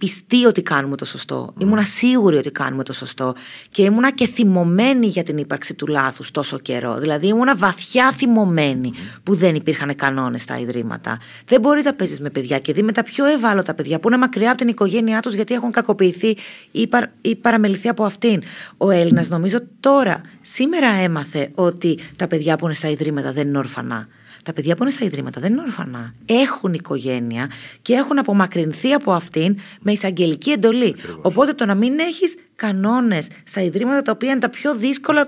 [0.00, 1.52] πιστή ότι κάνουμε το σωστό.
[1.54, 1.62] Mm.
[1.62, 3.34] Ήμουνα σίγουρη ότι κάνουμε το σωστό.
[3.68, 6.98] Και ήμουνα και θυμωμένη για την ύπαρξη του λάθους τόσο καιρό.
[6.98, 11.18] Δηλαδή ήμουνα βαθιά θυμωμένη που δεν υπήρχαν κανόνες στα ιδρύματα.
[11.44, 14.16] Δεν μπορείς να παίζεις με παιδιά και δει με τα πιο ευάλωτα παιδιά που είναι
[14.18, 16.36] μακριά από την οικογένειά τους γιατί έχουν κακοποιηθεί
[16.70, 18.42] ή, παρ, ή παραμεληθεί από αυτήν.
[18.76, 23.58] Ο Έλληνας νομίζω τώρα, σήμερα έμαθε ότι τα παιδιά που είναι στα ιδρύματα δεν είναι
[23.58, 24.08] ορφανά.
[24.50, 26.14] Τα παιδιά που είναι στα ιδρύματα δεν είναι ορφανά.
[26.26, 27.50] Έχουν οικογένεια
[27.82, 30.96] και έχουν απομακρυνθεί από αυτήν με εισαγγελική εντολή.
[31.22, 35.26] Οπότε το να μην έχεις κανόνες στα ιδρύματα τα οποία είναι τα πιο δύσκολα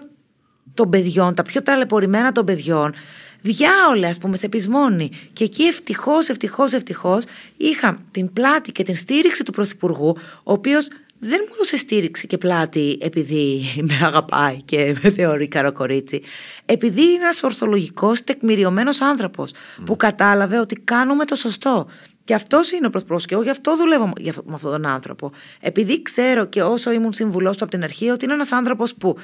[0.75, 2.95] των παιδιών, τα πιο ταλαιπωρημένα των παιδιών,
[3.43, 5.11] διάολε, ας πούμε, σε πεισμόνι.
[5.33, 7.25] Και εκεί ευτυχώς, ευτυχώς, ευτυχώς
[7.57, 10.89] είχα την πλάτη και την στήριξη του Πρωθυπουργού, ο οποίος
[11.25, 16.23] δεν μου έδωσε στήριξη και πλάτη επειδή με αγαπάει και με θεωρεί καροκορίτσι.
[16.65, 19.53] Επειδή είναι ένας ορθολογικός, τεκμηριωμένος άνθρωπος
[19.85, 21.87] που κατάλαβε ότι κάνουμε το σωστό.
[22.25, 24.13] Και αυτό είναι ο προσπρό και εγώ γι' αυτό δουλεύω
[24.45, 25.33] με αυτόν τον άνθρωπο.
[25.61, 29.17] Επειδή ξέρω και όσο ήμουν συμβουλό του από την αρχή, ότι είναι ένας άνθρωπος που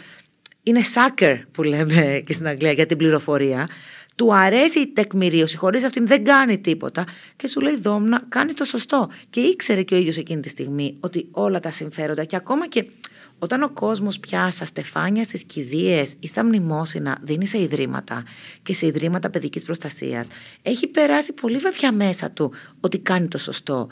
[0.63, 3.69] είναι sucker που λέμε και στην Αγγλία για την πληροφορία.
[4.19, 7.05] Του αρέσει η τεκμηρίωση, χωρίς αυτήν δεν κάνει τίποτα
[7.37, 9.11] και σου λέει Δόμνα, κάνεις το σωστό.
[9.31, 12.91] Και ήξερε και ο ίδιος εκείνη τη στιγμή ότι όλα τα συμφέροντα και ακόμα και
[13.39, 18.25] όταν ο κόσμος πια στα στεφάνια, στις κηδείες ή στα μνημόσυνα δίνει σε ιδρύματα
[18.63, 20.27] και σε ιδρύματα παιδικής προστασίας,
[20.63, 23.89] έχει περάσει πολύ βαθιά μέσα του ότι κάνει το σωστό.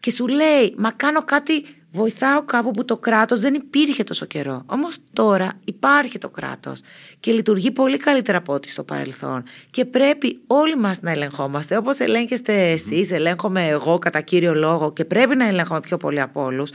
[0.00, 4.62] Και σου λέει, Μα κάνω κάτι, βοηθάω κάπου που το κράτος δεν υπήρχε τόσο καιρό.
[4.66, 6.80] Όμως τώρα υπάρχει το κράτος
[7.20, 9.42] και λειτουργεί πολύ καλύτερα από ό,τι στο παρελθόν.
[9.70, 11.76] Και πρέπει όλοι μας να ελεγχόμαστε.
[11.76, 16.42] Όπως ελέγχεστε εσείς, ελέγχομαι εγώ κατά κύριο λόγο και πρέπει να ελέγχομαι πιο πολύ από
[16.42, 16.70] όλους.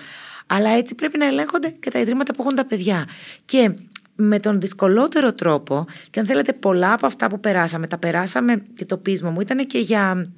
[0.48, 3.06] Αλλά έτσι πρέπει να ελέγχονται και τα ιδρύματα που έχουν τα παιδιά.
[3.46, 3.72] Και
[4.16, 8.86] με τον δυσκολότερο τρόπο, και αν θέλετε πολλά από αυτά που περάσαμε, τα περάσαμε και
[8.86, 10.32] το πείσμα μου ήταν και για,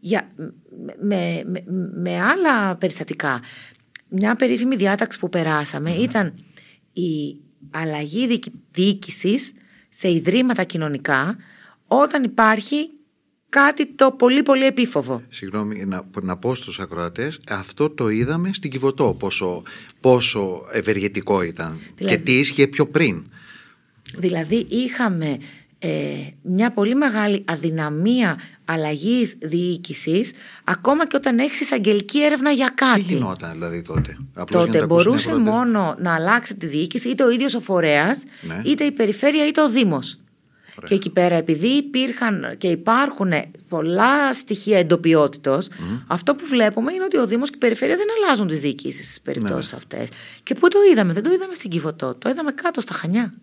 [0.00, 0.28] για,
[1.00, 3.40] με, με, με άλλα περιστατικά.
[4.16, 6.34] Μια περίφημη διάταξη που περάσαμε ήταν
[6.92, 7.36] η
[7.70, 9.52] αλλαγή διοίκησης
[9.88, 11.36] σε ιδρύματα κοινωνικά
[11.86, 12.90] όταν υπάρχει
[13.48, 15.22] κάτι το πολύ πολύ επίφοβο.
[15.28, 19.62] Συγγνώμη, να, να πω στους ακροατές, αυτό το είδαμε στην Κιβωτό, πόσο,
[20.00, 23.24] πόσο ευεργετικό ήταν Δηλαδή- και τι ίσχυε πιο πριν.
[24.16, 25.38] Δηλαδή είχαμε ε,
[26.42, 30.32] μια πολύ μεγάλη αδυναμία αλλαγής διοίκησης
[30.64, 33.00] ακόμα και όταν έχεις εισαγγελική έρευνα για Τι κάτι.
[33.00, 35.52] γινόταν δηλαδή τότε; Απλώς για να Τότε τα ακούσουν οι μπορούσε ακροατές.
[35.52, 38.60] μόνο να αλλάξει τη διοίκηση είτε ο ίδιος ο φορέας, Ναι.
[38.64, 40.18] είτε η περιφέρεια είτε ο Δήμος.
[40.86, 43.32] Και εκεί πέρα, επειδή υπήρχαν και υπάρχουν
[43.68, 45.68] πολλά στοιχεία εντοπιότητος,
[46.06, 49.20] αυτό που βλέπουμε είναι ότι ο Δήμος και η περιφέρεια δεν αλλάζουν τις διοικήσεις στις
[49.20, 49.76] περιπτώσεις Ναι.
[49.78, 50.08] αυτές.
[50.42, 53.34] Και πού το είδαμε, δεν το είδαμε στην Κιβωτό, το είδαμε κάτω στα Χανιά.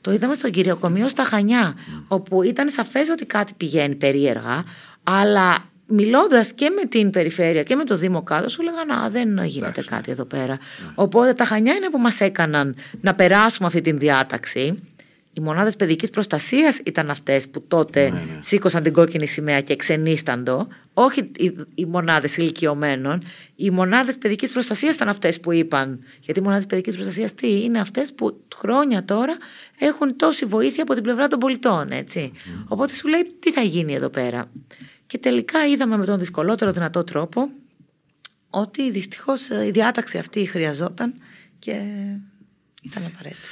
[0.00, 1.74] Το είδαμε στον κυριοκομείο στα Χανιά,
[2.08, 4.64] όπου ήταν σαφές ότι κάτι πηγαίνει περίεργα,
[5.02, 9.44] αλλά μιλώντας και με την περιφέρεια και με το Δήμο κάτω, σου λέγανε Α, δεν
[9.44, 10.58] γίνεται κάτι εδώ πέρα.
[10.94, 14.89] Οπότε τα Χανιά είναι που μας έκαναν να περάσουμε αυτή την διάταξη.
[15.40, 20.68] Οι μονάδες παιδικής προστασίας ήταν αυτές που τότε σήκωσαν την κόκκινη σημαία και ξενίσταντο.
[20.94, 23.22] Όχι οι, οι μονάδες ηλικιωμένων.
[23.56, 26.04] Οι μονάδες παιδικής προστασίας ήταν αυτές που είπαν.
[26.20, 29.36] Γιατί οι μονάδες παιδικής προστασίας τι είναι αυτές που χρόνια τώρα
[29.78, 31.90] έχουν τόση βοήθεια από την πλευρά των πολιτών.
[31.90, 32.32] Έτσι.
[32.68, 34.50] Οπότε σου λέει τι θα γίνει εδώ πέρα.
[35.06, 37.50] Και τελικά είδαμε με τον δυσκολότερο δυνατό τρόπο
[38.50, 41.14] ότι δυστυχώς ε, η διάταξη αυτή χρειαζόταν
[41.58, 41.72] και
[42.82, 43.48] ήταν απαραίτητη.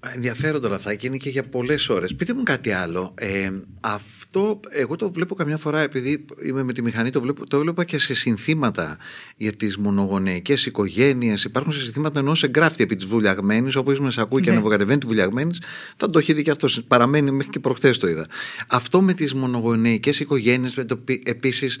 [0.00, 2.14] Ενδιαφέροντα όλα αυτά και είναι και για πολλές ώρες.
[2.14, 3.14] Πείτε μου κάτι άλλο.
[3.14, 7.58] Ε, αυτό εγώ το βλέπω καμιά φορά επειδή είμαι με τη μηχανή, το, βλέπω, το
[7.58, 8.96] βλέπα και σε συνθήματα
[9.36, 11.44] για τις μονογονεϊκές οικογένειες.
[11.44, 14.52] Υπάρχουν σε συνθήματα ενός εγγράφτη επί της βουλιαγμένης, όπω με σε ακούει και Ναι.
[14.52, 15.60] ανεβοκατεβαίνει τη βουλιαγμένης.
[15.96, 16.82] Θα το έχει δει και αυτός.
[16.88, 18.26] Παραμένει μέχρι και προχθές το είδα.
[18.68, 20.78] Αυτό με τις μονογονεϊκές οικογένειες,
[21.22, 21.78] επίσης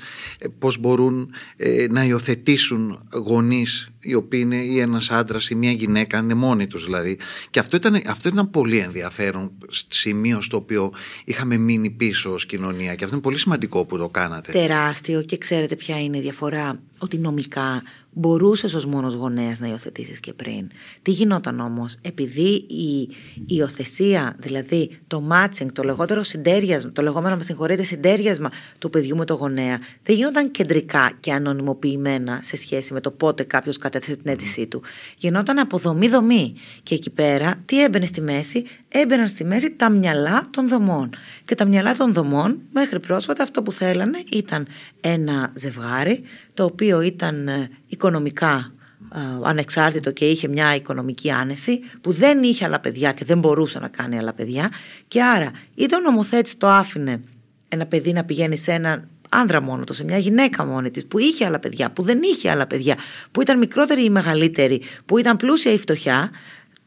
[0.58, 6.18] πώς μπορούν ε, να υιοθετήσουν γονείς οι οποίοι είναι ή ένας άντρας ή μια γυναίκα,
[6.18, 7.18] είναι μόνοι τους δηλαδή.
[7.50, 9.52] Και αυτό ήταν, αυτό ήταν πολύ ενδιαφέρον
[9.88, 10.92] σημείο στο οποίο
[11.24, 12.94] είχαμε μείνει πίσω ως κοινωνία.
[12.94, 14.52] Και αυτό είναι πολύ σημαντικό που το κάνατε.
[14.52, 17.82] Τεράστιο και ξέρετε ποια είναι η διαφορά; Ότι νομικά
[18.18, 20.70] μπορούσες ως μόνος γονέας να υιοθετήσεις και πριν.
[21.02, 23.08] Τι γινόταν όμως, επειδή η
[23.46, 29.24] υιοθεσία, δηλαδή το matching, το λεγότερο συντέριασμα, το λεγόμενο, με συγχωρείτε, συντέριασμα του παιδιού με
[29.24, 34.30] το γονέα, δεν γινόταν κεντρικά και ανωνυμοποιημένα σε σχέση με το πότε κάποιος κατέθεσε την
[34.30, 34.82] αίτησή του.
[35.16, 36.54] Γινόταν από δομή-δομή.
[36.82, 41.10] Και εκεί πέρα, τι έμπαινε στη μέση, έμπαιναν στη μέση τα μυαλά των δομών.
[41.44, 44.66] Και τα μυαλά των δομών, μέχρι πρόσφατα, αυτό που θέλανε ήταν
[45.00, 46.22] ένα ζευγάρι,
[46.58, 48.72] το οποίο ήταν ε, οικονομικά
[49.14, 53.78] ε, ανεξάρτητο και είχε μια οικονομική άνεση που δεν είχε άλλα παιδιά και δεν μπορούσε
[53.78, 54.70] να κάνει άλλα παιδιά.
[55.08, 57.20] Και άρα είτε ο νομοθέτης το άφηνε
[57.68, 61.18] ένα παιδί να πηγαίνει σε έναν άνδρα μόνο του, σε μια γυναίκα μόνη της που
[61.18, 62.96] είχε άλλα παιδιά, που δεν είχε άλλα παιδιά,
[63.30, 66.30] που ήταν μικρότερη ή μεγαλύτερη, που ήταν πλούσια ή φτωχιά,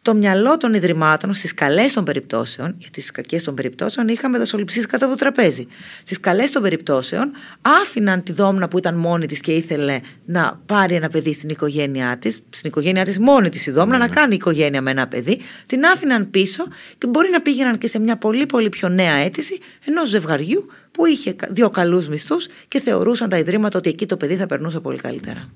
[0.02, 4.84] το μυαλό των ιδρυμάτων στις καλές των περιπτώσεων, γιατί στις κακές των περιπτώσεων είχαμε δοσοληψίε
[4.84, 5.68] κάτω από το τραπέζι.
[6.04, 10.96] Στις καλές των περιπτώσεων άφηναν τη δόμνα που ήταν μόνη της και ήθελε να πάρει
[10.96, 14.82] ένα παιδί στην οικογένειά της, στην οικογένειά της μόνη της η δόμνα, να κάνει οικογένεια
[14.82, 16.64] με ένα παιδί, την άφηναν πίσω
[16.98, 21.06] και μπορεί να πήγαιναν και σε μια πολύ πολύ πιο νέα αίτηση ενός ζευγαριού που
[21.06, 24.98] είχε δύο καλούς μισθούς και θεωρούσαν τα ιδρύματα ότι εκεί το παιδί θα περνούσε πολύ
[24.98, 25.50] καλύτερα.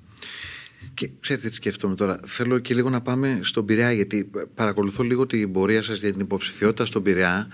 [0.96, 2.20] Και ξέρετε τι σκέφτομαι τώρα.
[2.26, 6.22] Θέλω και λίγο να πάμε στον Πειραιά, γιατί παρακολουθώ λίγο την πορεία σας για την
[6.22, 7.48] υποψηφιότητα στον Πειραιά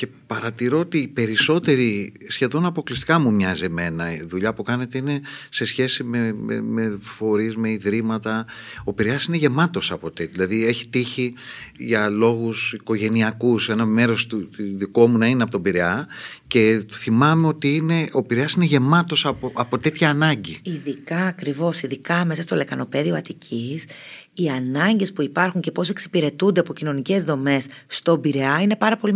[0.00, 5.20] και παρατηρώ ότι οι περισσότεροι σχεδόν αποκλειστικά μου μοιάζει εμένα η δουλειά που κάνετε είναι
[5.50, 8.46] σε σχέση με, με, με φορείς, με ιδρύματα.
[8.84, 10.32] Ο Πειραιάς είναι γεμάτος από τέτοια.
[10.32, 11.34] Δηλαδή έχει τύχει
[11.76, 16.08] για λόγους οικογενειακούς ένα μέρος του, του δικό μου να είναι από τον Πειραιά.
[16.46, 20.58] Και θυμάμαι ότι είναι, ο Πειραιάς είναι γεμάτος από, από τέτοια ανάγκη.
[20.62, 23.84] Ειδικά ακριβώς, ειδικά μέσα στο λεκανοπέδιο Αττικής
[24.34, 29.12] οι ανάγκες που υπάρχουν και πώς εξυπηρετούνται από κοινωνικές δομές στον Πειραιά είναι πάρα πολύ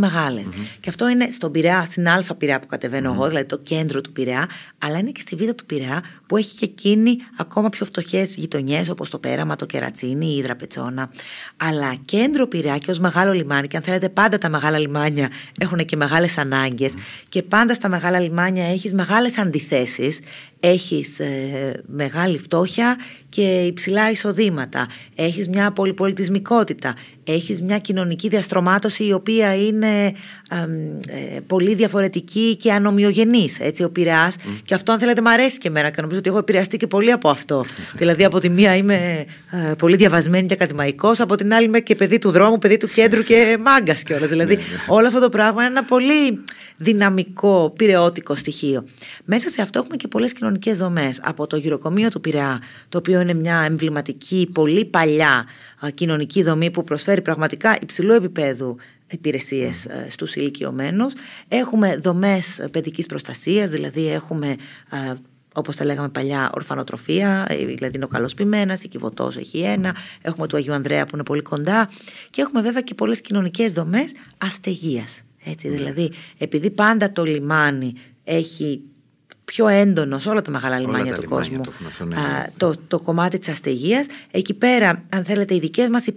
[0.80, 4.12] Και αυτό είναι στον Πειραιά, στην Α Πειραιά που κατεβαινω εγώ, δηλαδή το κέντρο του
[4.12, 4.48] Πειραιά,
[4.78, 8.88] αλλά είναι και στη Β του Πειραιά που έχει και εκείνη ακόμα πιο φτωχές γειτονιές
[8.88, 11.10] όπως το Πέραμα, το Κερατσίνι, η Ήδρα Πετσόνα.
[11.56, 15.84] Αλλά κέντρο Πειραιά και ως μεγάλο λιμάνι, και αν θέλετε, πάντα τα μεγάλα λιμάνια έχουν
[15.84, 16.94] και μεγάλες ανάγκες
[17.28, 20.20] και πάντα στα μεγάλα λιμάνια έχεις μεγάλες αντιθέσεις
[20.66, 22.96] έχεις ε, μεγάλη φτώχεια
[23.28, 30.12] και υψηλά εισοδήματα, έχεις μια πολυπολιτισμικότητα, έχεις μια κοινωνική διαστρωμάτωση η οποία είναι
[30.50, 34.36] ε, πολύ διαφορετική και ανομοιογενής, έτσι, ο Πειραιάς.
[34.64, 37.12] Και αυτό αν θέλετε μου αρέσει και εμένα και νομίζω ότι έχω επηρεαστεί και πολύ
[37.12, 37.64] από αυτό.
[38.00, 41.94] δηλαδή από τη μία είμαι ε, πολύ διαβασμένη και ακαδημαϊκός, από την άλλη είμαι και
[41.94, 44.28] παιδί του δρόμου, παιδί του κέντρου και μάγκας κιόλας.
[44.28, 44.78] δηλαδή ναι, ναι.
[44.86, 46.44] όλο αυτό το πράγμα είναι ένα πολύ
[46.76, 48.84] δυναμικό, πυρεώτικο στοιχείο.
[49.24, 51.20] Μέσα σε αυτό έχουμε και πολλές κοινωνικές δομές.
[51.22, 55.44] Από το γυροκομείο του Πειραιά, το οποίο είναι μια εμβληματική, πολύ παλιά
[55.90, 58.76] κοινωνική δομή που προσφέρει πραγματικά υψηλού επίπεδου
[59.10, 59.90] υπηρεσίες mm.
[60.08, 61.14] στους ηλικιωμένους.
[61.48, 64.56] Έχουμε δομές παιδικής προστασίας, δηλαδή έχουμε
[65.56, 69.96] Όπως τα λέγαμε παλιά, ορφανοτροφία, ε, δηλαδή είναι ο καλός πειμένα, η Κιβωτό έχει ένα,
[70.22, 71.90] έχουμε του Αγίου Ανδρέα που είναι πολύ κοντά
[72.30, 75.20] και έχουμε βέβαια και πολλές κοινωνικές δομές αστεγίας.
[75.44, 75.76] Έτσι, ναι.
[75.76, 77.94] δηλαδή, επειδή πάντα το λιμάνι
[78.24, 78.82] έχει
[79.44, 81.64] πιο έντονος σε όλα τα μεγάλα λιμάνια του κόσμου
[81.98, 82.16] το, ναι.
[82.56, 86.16] το, το κομμάτι της αστεγίας εκεί πέρα αν θέλετε οι δικές μας οι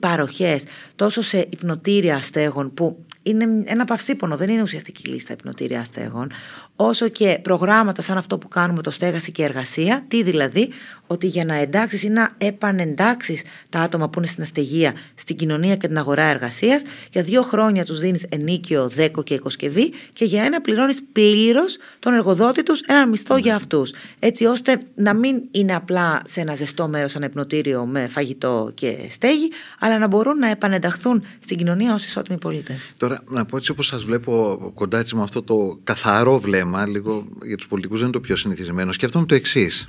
[0.96, 6.32] τόσο σε υπνοτήρια αστέγων που είναι ένα παυσίπονο, δεν είναι ουσιαστική λίστα υπνοτήρια αστέγων,
[6.80, 10.06] όσο και προγράμματα σαν αυτό που κάνουμε το στέγαση και εργασία.
[10.08, 10.70] Τι δηλαδή,
[11.08, 15.76] ότι για να εντάξεις ή να επανεντάξεις τα άτομα που είναι στην αστεγία στην κοινωνία
[15.76, 20.44] και την αγορά εργασίας, για δύο χρόνια τους δίνεις ενίκιο, δέκο και οικοσκευή και για
[20.44, 23.94] ένα πληρώνεις πλήρως τον εργοδότη τους ένα μισθό για αυτούς.
[24.20, 28.98] Έτσι ώστε να μην είναι απλά σε ένα ζεστό μέρος, ένα υπνοτήριο με φαγητό και
[29.10, 32.94] στέγη, αλλά να μπορούν να επανενταχθούν στην κοινωνία ως ισότιμοι πολίτες.
[32.98, 37.28] Τώρα, να πω έτσι όπως σας βλέπω κοντά έτσι με αυτό το καθαρό βλέμμα, λίγο
[37.44, 39.88] για τους πολιτικούς δεν είναι το πιο συνηθισμένο, σκέφτομαι το εξής.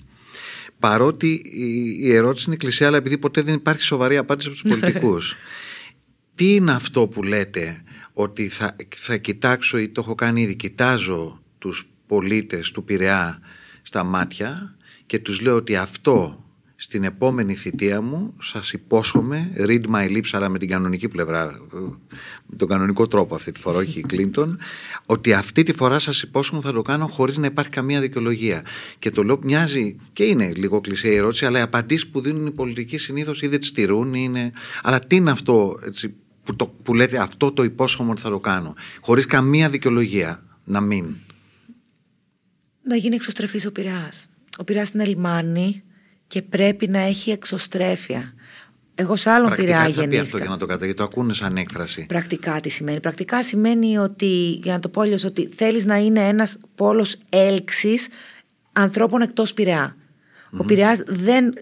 [0.78, 1.42] Παρότι
[2.00, 5.36] η ερώτηση είναι κλεισέ, αλλά επειδή ποτέ δεν υπάρχει σοβαρή απάντηση από τους πολιτικούς.
[6.34, 11.42] Τι είναι αυτό που λέτε ότι θα, θα κοιτάξω ή το έχω κάνει ήδη, κοιτάζω
[11.58, 13.40] τους πολίτες του Πειραιά
[13.82, 16.44] στα μάτια και τους λέω ότι αυτό
[16.80, 21.58] στην επόμενη θητεία μου σας υπόσχομαι read my lips αλλά με την κανονική πλευρά
[22.46, 24.58] με τον κανονικό τρόπο αυτή τη φορά όχι Κλίντον
[25.06, 28.64] ότι αυτή τη φορά σας υπόσχομαι θα το κάνω χωρίς να υπάρχει καμία δικαιολογία.
[28.98, 32.46] Και το λέω μοιάζει και είναι λίγο κλεισέ η ερώτηση αλλά οι απαντήσεις που δίνουν
[32.46, 34.52] οι πολιτικοί συνήθως ή δεν τις στηρούν είναι...
[34.82, 36.14] αλλά τι είναι αυτό έτσι,
[36.44, 40.80] που, το, που λέτε αυτό το υπόσχομαι ότι θα το κάνω χωρίς καμία δικαιολογία να
[40.80, 41.16] μην.
[42.82, 44.28] Να γίνει εξωστρεφής ο Πειραιάς.
[44.58, 45.82] Ο Πειραιάς είναι λιμάνι
[46.28, 48.32] και πρέπει να έχει εξωστρέφεια.
[48.94, 50.06] Εγώ σε άλλον πειραιά γεννήθηκα.
[50.06, 52.06] Πρακτικά αυτό για να το καταλάβει, το ακούνε σαν έκφραση.
[52.08, 53.00] Πρακτικά τι σημαίνει.
[53.00, 58.08] Πρακτικά σημαίνει ότι, για να το πω αλλιώς, ότι θέλεις να είναι ένας πόλος έλξης
[58.72, 59.96] ανθρώπων εκτός Πειραιά.
[60.56, 61.54] Ο Πειραιάς δεν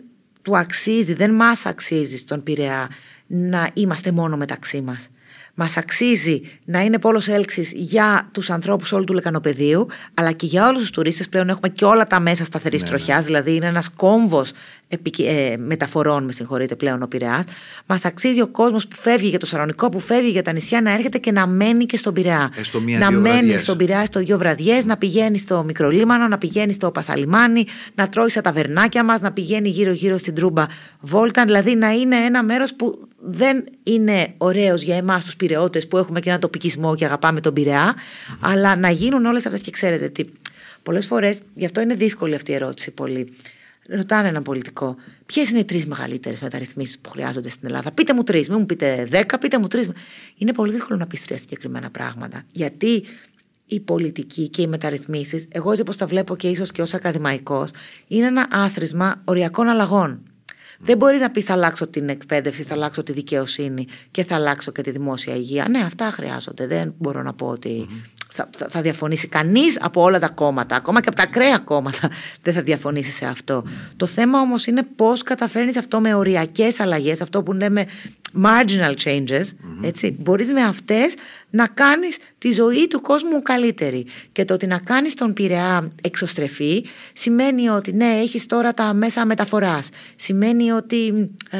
[0.42, 2.88] του αξίζει, δεν μας αξίζει στον Πειραιά
[3.26, 5.08] να είμαστε μόνο μεταξύ μας.
[5.58, 10.66] Μας αξίζει να είναι πόλος έλξης για τους ανθρώπους όλου του λεκανοπεδίου, αλλά και για
[10.66, 11.28] όλους τους τουρίστες.
[11.28, 13.24] Πλέον έχουμε και όλα τα μέσα σταθερής ναι, τροχιάς, ναι.
[13.24, 14.54] δηλαδή είναι ένας κόμβος ε,
[15.58, 17.44] μεταφορών, με συγχωρείτε πλέον ο Πειραιάς.
[17.86, 20.92] Μας αξίζει ο κόσμος που φεύγει για το Σαρονικό, που φεύγει για τα νησιά, να
[20.92, 22.50] έρχεται και να μένει και στον Πειραιά.
[22.94, 26.90] Ε, να μένει στον Πειραιά στο δύο βραδιές, να πηγαίνει στο Μικρολίμανο, να πηγαίνει στο
[26.90, 30.66] Πασαλιμάνι, να τρώει στα ταβερνάκια μας, να πηγαίνει γύρω-γύρω στην Τρούμπα
[31.00, 35.96] Βόλτα, δηλαδή να είναι ένα μέρος που δεν είναι ωραίος για εμάς τους Πειραιώτες που
[35.98, 37.94] έχουμε και ένα τοπικισμό και αγαπάμε τον Πειραιά,
[38.40, 40.24] αλλά να γίνουν όλες αυτές και ξέρετε τι.
[40.82, 43.32] Πολλές φορές, γι' αυτό είναι δύσκολη αυτή η ερώτηση πολύ
[43.88, 44.96] ρωτάνε έναν πολιτικό,
[45.26, 48.66] ποιες είναι οι τρεις μεγαλύτερες μεταρρυθμίσεις που χρειάζονται στην Ελλάδα; Πείτε μου τρεις, μην μου
[48.66, 49.90] πείτε δέκα, πείτε μου τρεις.
[50.36, 52.42] Είναι πολύ δύσκολο να πεις τρία συγκεκριμένα πράγματα.
[52.52, 53.04] Γιατί
[53.66, 57.70] η πολιτική και οι μεταρρυθμίσεις, εγώ έτσι όπως τα βλέπω και ίσως και ως ακαδημαϊκός,
[58.06, 60.22] είναι ένα άθροισμα οριακών αλλαγών.
[60.78, 64.72] Δεν μπορείς να πεις θα αλλάξω την εκπαίδευση, θα αλλάξω τη δικαιοσύνη και θα αλλάξω
[64.72, 65.66] και τη δημόσια υγεία.
[65.70, 66.66] Ναι, αυτά χρειάζονται.
[66.66, 68.15] Δεν μπορώ να πω ότι θα,
[68.68, 72.10] θα διαφωνήσει κανείς από όλα τα κόμματα, ακόμα και από τα ακραία κόμματα
[72.42, 73.64] δεν θα διαφωνήσει σε αυτό.
[73.96, 77.86] Το θέμα όμως είναι πώς καταφέρνεις αυτό με οριακές αλλαγές, αυτό που λέμε
[78.42, 79.44] marginal changes,
[79.82, 81.14] έτσι, μπορείς με αυτές
[81.56, 84.06] να κάνεις τη ζωή του κόσμου καλύτερη.
[84.32, 89.26] Και το ότι να κάνεις τον Πειραιά εξωστρεφή σημαίνει ότι ναι, έχεις τώρα τα μέσα
[89.26, 89.88] μεταφοράς.
[90.16, 91.58] Σημαίνει ότι ε,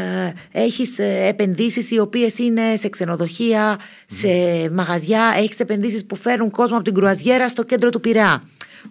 [0.53, 4.29] έχεις ε, επενδύσεις οι οποίες είναι σε ξενοδοχεία, σε
[4.73, 8.43] μαγαζιά, έχεις επενδύσεις που φέρουν κόσμο από την κρουαζιέρα στο κέντρο του Πειραιά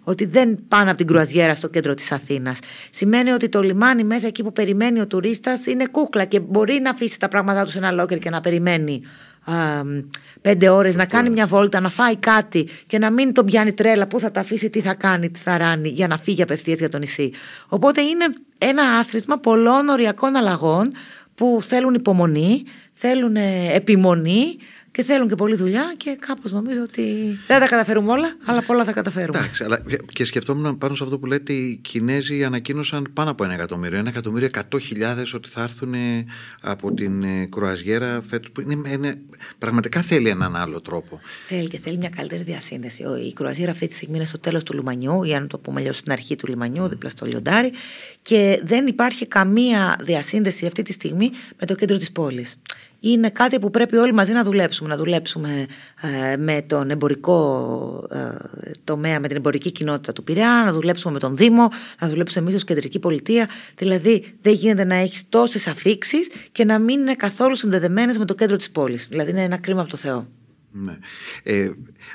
[0.04, 2.58] ότι δεν πάνε από την κρουαζιέρα στο κέντρο της Αθήνας.
[2.90, 6.90] Σημαίνει ότι το λιμάνι μέσα εκεί που περιμένει ο τουρίστας είναι κούκλα και μπορεί να
[6.90, 9.35] αφήσει τα πράγματά του σε ένα λόκερ και να περιμένει α,
[10.40, 14.06] πέντε ώρες, να κάνει μια βόλτα, να φάει κάτι και να μην τον πιάνει τρέλα,
[14.06, 16.88] πού θα τα αφήσει, τι θα κάνει, τι θα ράνει για να φύγει απευθείας για
[16.88, 17.32] το νησί.
[17.68, 18.24] Οπότε είναι
[18.58, 20.92] ένα άθροισμα πολλών οριακών αλλαγών
[21.34, 23.36] που θέλουν υπομονή, θέλουν
[23.72, 24.56] επιμονή,
[24.96, 27.02] και θέλουν και πολλή δουλειά και κάπως νομίζω ότι
[27.46, 29.38] δεν τα καταφέρουμε όλα, αλλά πολλά θα καταφέρουμε.
[29.38, 29.82] Εντάξει, αλλά
[30.12, 33.98] και σκεφτόμουν πάνω σε αυτό που λέτε, οι Κινέζοι ανακοίνωσαν πάνω από ένα εκατομμύριο.
[33.98, 35.94] Ένα εκατομμύριο εκατό χιλιάδες ότι θα έρθουν
[36.60, 38.50] από την ε, κρουαζιέρα φέτος.
[38.50, 39.18] Που είναι, είναι,
[39.58, 41.20] πραγματικά θέλει έναν άλλο τρόπο.
[41.48, 43.02] Θέλει και θέλει μια καλύτερη διασύνδεση.
[43.28, 45.96] Η κρουαζιέρα αυτή τη στιγμή είναι στο τέλος του λιμανιού, ή αν το πούμε αλλιώς
[45.96, 47.72] στην αρχή του λιμανιού, δίπλα στο λιοντάρι.
[48.22, 51.30] Και δεν υπάρχει καμία διασύνδεση αυτή τη στιγμή
[51.60, 52.56] με το κέντρο της πόλης
[53.10, 54.88] είναι κάτι που πρέπει όλοι μαζί να δουλέψουμε.
[54.88, 55.66] Να δουλέψουμε
[56.00, 61.18] ε, με τον εμπορικό ε, τομέα, με την εμπορική κοινότητα του Πειραιά, να δουλέψουμε με
[61.18, 61.68] τον Δήμο,
[62.00, 63.48] να δουλέψουμε εμείς ως κεντρική πολιτεία.
[63.76, 68.34] Δηλαδή, δεν γίνεται να έχεις τόσες αφήξεις και να μην είναι καθόλου συνδεδεμένες με το
[68.34, 69.06] κέντρο της πόλης.
[69.06, 70.26] Δηλαδή, είναι ένα κρίμα από το Θεό.
[70.72, 70.98] Ναι.
[71.42, 71.70] Ε,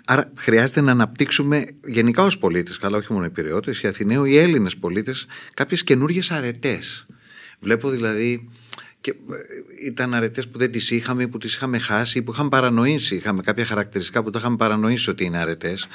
[0.05, 4.37] άρα χρειάζεται να αναπτύξουμε γενικά ως πολίτες, καλά όχι μόνο οι Πειριώτες, οι Αθηναίοι, οι
[4.37, 7.05] Έλληνες πολίτες, κάποιες καινούργιες αρετές.
[7.59, 8.49] Βλέπω δηλαδή
[9.01, 13.15] και ε, ήταν αρετές που δεν τις είχαμε, που τις είχαμε χάσει, που είχαμε παρανοήσει.
[13.15, 15.87] Είχαμε κάποια χαρακτηριστικά που τα είχαμε παρανοήσει ότι είναι αρετές.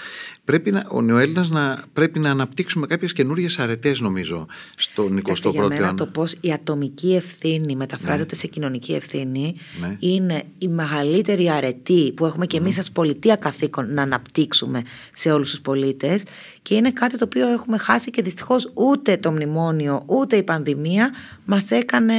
[0.45, 5.75] Πρέπει να, ο νεοέλληνας να, πρέπει να αναπτύξουμε κάποιες καινούριε αρετές νομίζω στον 21ο αιώνα.
[5.75, 8.40] Για το πώς η ατομική ευθύνη μεταφράζεται ναι.
[8.40, 9.97] σε κοινωνική ευθύνη ναι.
[9.99, 12.83] είναι η μεγαλύτερη αρετή που έχουμε και εμείς ναι.
[12.83, 16.23] σαν πολιτεία καθήκον να αναπτύξουμε σε όλους τους πολίτες
[16.62, 21.11] και είναι κάτι το οποίο έχουμε χάσει και δυστυχώς ούτε το μνημόνιο ούτε η πανδημία
[21.45, 22.14] μας έκανε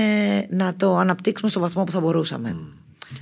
[0.49, 2.55] να το αναπτύξουμε στο βαθμό που θα μπορούσαμε.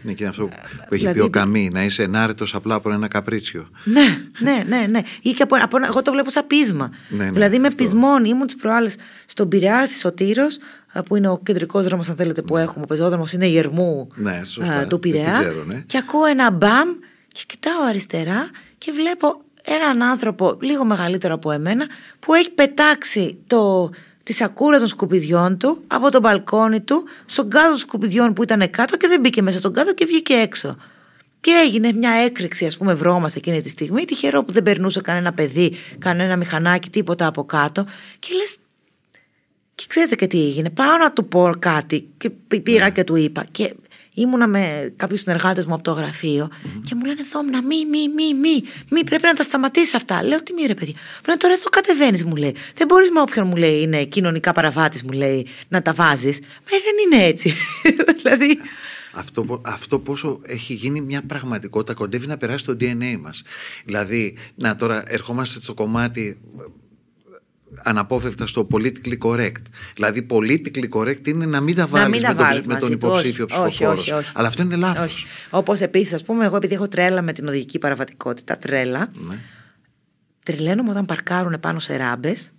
[0.02, 0.54] Ναι, και αυτό που
[0.90, 3.70] έχει δηλαδή, πει ο Καμί, να είσαι ενάρετος απλά από ένα καπρίτσιο.
[3.84, 4.86] Ναι, ναι, ναι.
[4.90, 5.02] ναι.
[5.22, 6.92] Ή και από, από, εγώ το βλέπω σαν πείσμα.
[7.10, 10.48] Ναι, ναι, δηλαδή με πεισμόν, ήμουν τις προάλλες στον Πειραιά, στη Σωτήρο,
[11.06, 12.84] που είναι ο κεντρικός δρόμος, αν θέλετε, που έχουμε.
[12.84, 15.54] Ο πεζόδρομος είναι η Ερμού ναι, σωστά, του Πειραιά.
[15.66, 15.84] ναι.
[15.86, 16.90] Και ακούω ένα μπαμ
[17.28, 21.86] και κοιτάω αριστερά και βλέπω έναν άνθρωπο λίγο μεγαλύτερο από εμένα
[22.20, 23.90] που έχει πετάξει το,
[24.26, 28.70] τη σακούρα των σκουπιδιών του από το μπαλκόνι του στον κάδο των σκουπιδιών που ήταν
[28.70, 30.78] κάτω και δεν μπήκε μέσα στον κάδο και βγήκε έξω.
[31.42, 34.06] Και έγινε μια έκρηξη, ας πούμε, βρώμα εκείνη τη στιγμή.
[34.06, 37.86] Τυχερό που δεν περνούσε κανένα παιδί, κανένα μηχανάκι, τίποτα από κάτω.
[38.20, 38.58] Και λες.
[39.76, 40.70] Και ξέρετε και τι έγινε.
[40.70, 42.92] Πάω να του πω κάτι και πήγα ναι.
[42.92, 43.46] και του είπα.
[43.52, 43.76] Και
[44.16, 46.50] ήμουνα με κάποιους συνεργάτες μου από το γραφειο
[46.82, 50.24] και μου λένε Θόμνα, μη, μη, μη, μη, μη, πρέπει να τα σταματήσεις αυτά.
[50.24, 50.96] Λέω, τι μη ρε παιδί.
[51.22, 52.56] Πρέπει τώρα εδώ κατεβαίνεις, μου λέει.
[52.76, 56.40] Δεν μπορείς με όποιον μου λέει είναι κοινωνικά παραβάτης, μου λέει, να τα βάζεις.
[56.40, 57.54] Μα ε, δεν είναι έτσι.
[58.22, 58.60] δηλαδή.
[59.12, 63.42] Αυτό, αυτό πόσο έχει γίνει μια πραγματικότητα κοντεύει να περάσει το DNA μας.
[63.86, 66.38] Δηλαδή, να τώρα ερχόμαστε στο κομμάτι
[67.84, 69.62] αναπόφευκτα στο politically correct.
[69.96, 74.14] Δηλαδή, politically correct είναι να μην τα βάλεις με, τον, με τον υποψήφιο ψηφοφόρος.
[74.34, 75.26] Αλλά αυτό είναι λάθος.
[75.50, 79.08] Όπως επίσης, ας πούμε, εγώ επειδή έχω τρέλα με την οδηγική παραβατικότητα, τρέλα.
[79.14, 79.40] Ναι.
[80.44, 82.52] Τρελαίνομαι όταν παρκάρουν πάνω σε ράμπες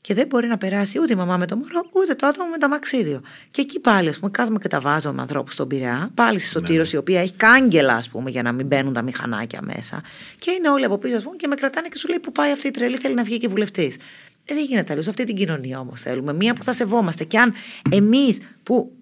[0.00, 2.58] και δεν μπορεί να περάσει ούτε η μαμά με το μωρό, ούτε το άτομο με
[2.58, 3.20] το αμαξίδιο.
[3.50, 6.48] Και εκεί πάλι, ας πούμε, κάθομαι και τα βάζω με ανθρώπους στον Πειραιά, πάλι στη
[6.48, 6.90] Σωτήρος, ναι, ναι.
[6.92, 10.02] η οποία έχει κάγκελα, ας πούμε, για να μην μπαίνουν τα μηχανάκια μέσα.
[10.38, 12.52] Και είναι όλοι από πίσω, ας πούμε, και με κρατάνε και σου λέει που πάει
[12.52, 13.96] αυτή η τρελή, θέλει να βγει και βουλευτής.
[14.44, 15.08] Ε, δεν γίνεται αλλιώς.
[15.08, 16.32] Αυτή την κοινωνία όμως θέλουμε.
[16.32, 17.24] Μία που θα σεβόμαστε.
[17.24, 17.52] Και αν
[17.90, 18.92] εμείς που,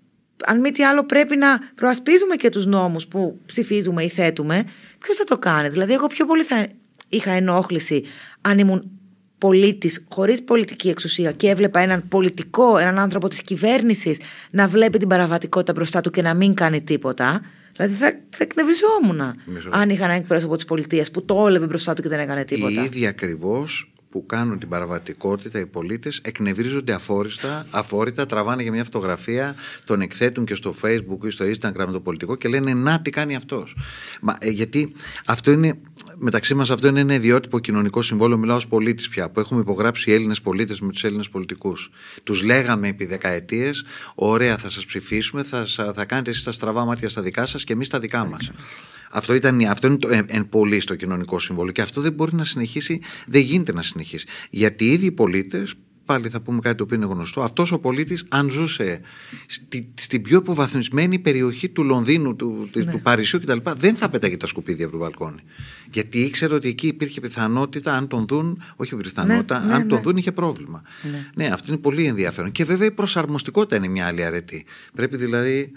[0.44, 4.64] αν μη τι άλλο, πρέπει να προασπίζουμε και τους νόμους που ψηφίζουμε ή θέτουμε,
[4.98, 6.66] ποιος θα το κάνει; Δηλαδή, εγώ πιο πολύ θα
[7.08, 8.04] είχα ενόχληση
[8.40, 8.90] αν ήμουν
[9.38, 15.08] πολίτης χωρίς πολιτική εξουσία και έβλεπα έναν πολιτικό, έναν άνθρωπο της κυβέρνησης να βλέπει την
[15.08, 17.40] παραβατικότητα μπροστά του και να μην κάνει τίποτα.
[17.76, 19.20] Δηλαδή θα, θα εκνευριζόμουν
[19.70, 22.80] αν είχα ένα εκπρόσωπο της πολιτείας που το έλεπε μπροστά του και δεν έκανε τίποτα.
[22.80, 28.84] Η ίδια ακριβώς που κάνουν την παραβατικότητα οι πολίτες εκνευρίζονται αφόριστα, αφόρητα, τραβάνε για μια
[28.84, 33.10] φωτογραφία, τον εκθέτουν και στο facebook ή στο instagram το πολιτικό και λένε να τι
[33.10, 33.76] κάνει αυτός.
[34.38, 34.94] Ε, γιατί
[35.26, 35.78] αυτό είναι,
[36.16, 40.10] μεταξύ μας αυτό είναι ένα ιδιότυπο κοινωνικό συμβόλαιο, μιλάω ως πολίτης πια, που έχουμε υπογράψει
[40.10, 41.90] οι Έλληνες πολίτες με τους Έλληνες πολιτικούς.
[42.22, 47.08] Τους λέγαμε επί δεκαετίες, ωραία θα σας ψηφίσουμε, θα, θα κάνετε εσείς τα στραβά μάτια
[47.08, 48.50] στα δικά σας και εμείς τα δικά μας.
[49.12, 52.34] Αυτό, ήταν, αυτό είναι το εν, εν πολύ στο κοινωνικό σύμβολο και αυτό δεν μπορεί
[52.34, 54.26] να συνεχίσει, δεν γίνεται να συνεχίσει.
[54.50, 57.42] Γιατί οι ίδιοι πολίτες πάλι θα πούμε κάτι το οποίο είναι γνωστό.
[57.42, 59.00] Αυτός ο πολίτης, αν ζούσε
[59.46, 62.92] στη, στην πιο υποβαθμισμένη περιοχή του Λονδίνου, του, Ναι.
[62.92, 65.40] του Παρισιού κτλ., δεν θα πέταγε τα σκουπίδια από το μπαλκόνι.
[65.90, 69.98] Γιατί ήξερε ότι εκεί υπήρχε πιθανότητα, αν τον δουν, όχι πιθανότητα, Ναι, ναι, αν τον
[69.98, 70.04] ναι.
[70.04, 70.82] δουν είχε πρόβλημα.
[71.34, 71.46] Ναι.
[71.46, 72.52] αυτό είναι πολύ ενδιαφέρον.
[72.52, 74.64] Και βέβαια η προσαρμοστικότητα είναι μια άλλη αρετή.
[74.94, 75.72] Πρέπει δηλαδή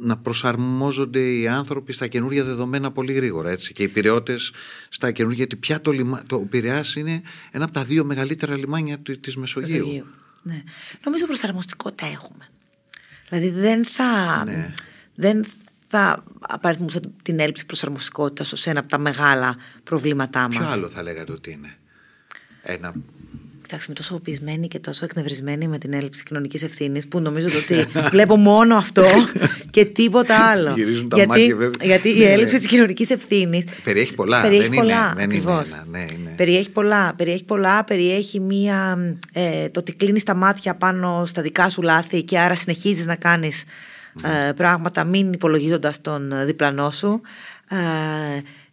[0.00, 3.50] να προσαρμόζονται οι άνθρωποι στα καινούργια δεδομένα πολύ γρήγορα.
[3.50, 3.72] Έτσι.
[3.72, 4.36] Και οι πυρεώτε
[4.88, 6.22] στα καινούργια, γιατί πια το, λιμα...
[6.26, 9.76] το Πειραιάς είναι ένα από τα δύο μεγαλύτερα λιμάνια της Μεσογείου.
[9.78, 10.06] Μεσογείου.
[10.42, 10.62] Ναι.
[11.04, 12.48] Νομίζω προσαρμοστικότητα έχουμε.
[13.28, 14.74] Δηλαδή δεν θα, Ναι.
[15.14, 15.44] δεν
[15.88, 20.72] θα απαριθμούσα την έλλειψη προσαρμοστικότητας ως ένα από τα μεγάλα προβλήματά Ποιο μας.
[20.72, 21.76] άλλο θα λέγατε ότι είναι.
[22.62, 22.94] Ένα.
[23.70, 27.86] Κοιτάξτε, είμαι τόσο πεισμένη και τόσο εκνευρισμένη με την έλλειψη κοινωνικής ευθύνης που νομίζω ότι
[28.12, 29.04] βλέπω μόνο αυτό
[29.70, 30.72] και τίποτα άλλο.
[30.76, 31.86] Γυρίζουν τα γιατί, μάτια, βέβαια.
[31.86, 32.58] γιατί η Ναι, έλλειψη ναι.
[32.58, 33.64] της κοινωνικής ευθύνης.
[33.84, 35.12] Περιέχει πολλά, Περιέχει δεν είναι- πολλά.
[35.16, 35.70] δεν είναι ακριβώς.
[35.72, 36.32] ένα, ναι, είναι.
[36.36, 37.14] Περιέχει πολλά.
[37.16, 37.84] Περιέχει πολλά.
[37.84, 38.98] Περιέχει μία.
[39.32, 43.14] Ε, το ότι κλείνεις τα μάτια πάνω στα δικά σου λάθη και άρα συνεχίζεις να
[43.16, 43.64] κάνεις
[44.48, 47.20] ε, πράγματα μην υπολογίζοντας τον ε, διπλανό σου.
[47.70, 47.76] Ε,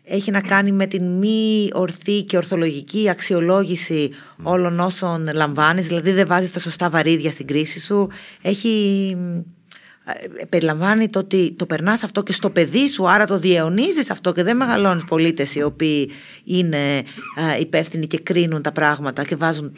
[0.10, 4.10] έχει να κάνει με την μη ορθή και ορθολογική αξιολόγηση
[4.44, 8.08] όλων όσων λαμβάνεις, δηλαδή δεν βάζεις τα σωστά βαρύδια στην κρίση σου.
[8.42, 9.16] Έχει,
[10.40, 14.32] ε, περιλαμβάνει το ότι το περνάς αυτό και στο παιδί σου, άρα το διαιωνίζεις αυτό
[14.32, 16.10] και δεν μεγαλώνεις πολίτες οι οποίοι
[16.44, 19.72] είναι ε, υπεύθυνοι και κρίνουν τα πράγματα και βάζουν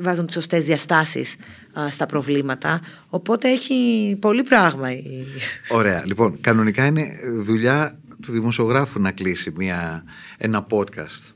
[0.00, 1.34] βάζουν τις σωστές διαστάσεις
[1.80, 5.24] α, στα προβλήματα οπότε έχει πολύ πράγμα η-
[5.68, 6.02] Ωραία.
[6.06, 7.06] Λοιπόν, κανονικά είναι
[7.44, 10.04] δουλειά του δημοσιογράφου να κλείσει μια,
[10.38, 11.32] ένα podcast.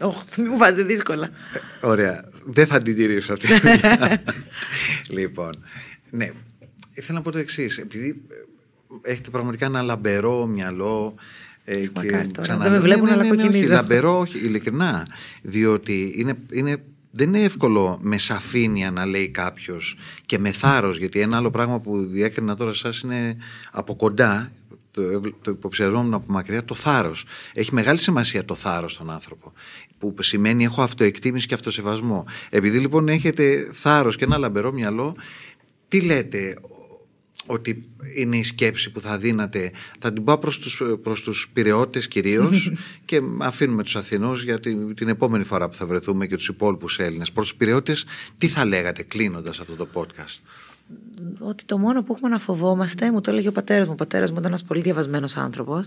[0.00, 1.30] Ωχ, μην μου βάζετε δύσκολα
[1.82, 2.28] Ωραία.
[2.46, 3.46] Δεν θα την τηρήσω αυτή.
[3.46, 4.22] τη δουλειά.
[5.18, 5.50] λοιπόν,
[6.10, 6.30] ναι.
[6.94, 7.78] Ήθελα να πω το εξής.
[7.78, 8.22] Επειδή
[9.04, 11.14] ε, έχετε πραγματικά ένα λαμπερό μυαλό.
[11.64, 13.72] Ε, Μακάρι τώρα, ξαναλέω- δεν με βλέπουν, αλλά όχι, κοκκινίζω.
[13.72, 15.06] λαμπερό, όχι, ειλικρινά.
[15.42, 16.76] Διότι είναι, είναι,
[17.10, 19.96] δεν είναι εύκολο με σαφήνεια να λέει κάποιος
[20.26, 20.98] και με θάρρος.
[20.98, 23.36] Γιατί ένα άλλο πράγμα που διέκρινα τώρα εσάς είναι
[23.70, 24.52] από κοντά.
[24.92, 27.24] Το, ευλ- το υποψιαζόμουν από μακριά το θάρρος
[27.54, 29.52] Έχει μεγάλη σημασία το θάρρος στον άνθρωπο
[29.98, 32.26] που σημαίνει έχω αυτοεκτίμηση και αυτοσεβασμό.
[32.50, 35.16] Επειδή λοιπόν έχετε θάρρος και ένα λαμπερό μυαλό,
[35.88, 36.56] τι λέτε
[37.46, 42.08] ότι είναι η σκέψη που θα δίνατε; Θα την πάω προς τους, προς τους πυρεώτες
[42.08, 42.72] κυρίως
[43.04, 46.98] και αφήνουμε τους Αθηνούς για την, την επόμενη φορά που θα βρεθούμε και τους υπόλοιπους
[46.98, 47.32] Έλληνες.
[47.32, 48.04] Προς τους πυρεώτες
[48.38, 50.40] τι θα λέγατε κλείνοντας αυτό το podcast;
[51.38, 53.92] Ότι το μόνο που έχουμε να φοβόμαστε, μου το έλεγε ο πατέρας μου.
[53.92, 55.86] Ο πατέρας μου ήταν ένας πολύ διαβασμένος άνθρωπος,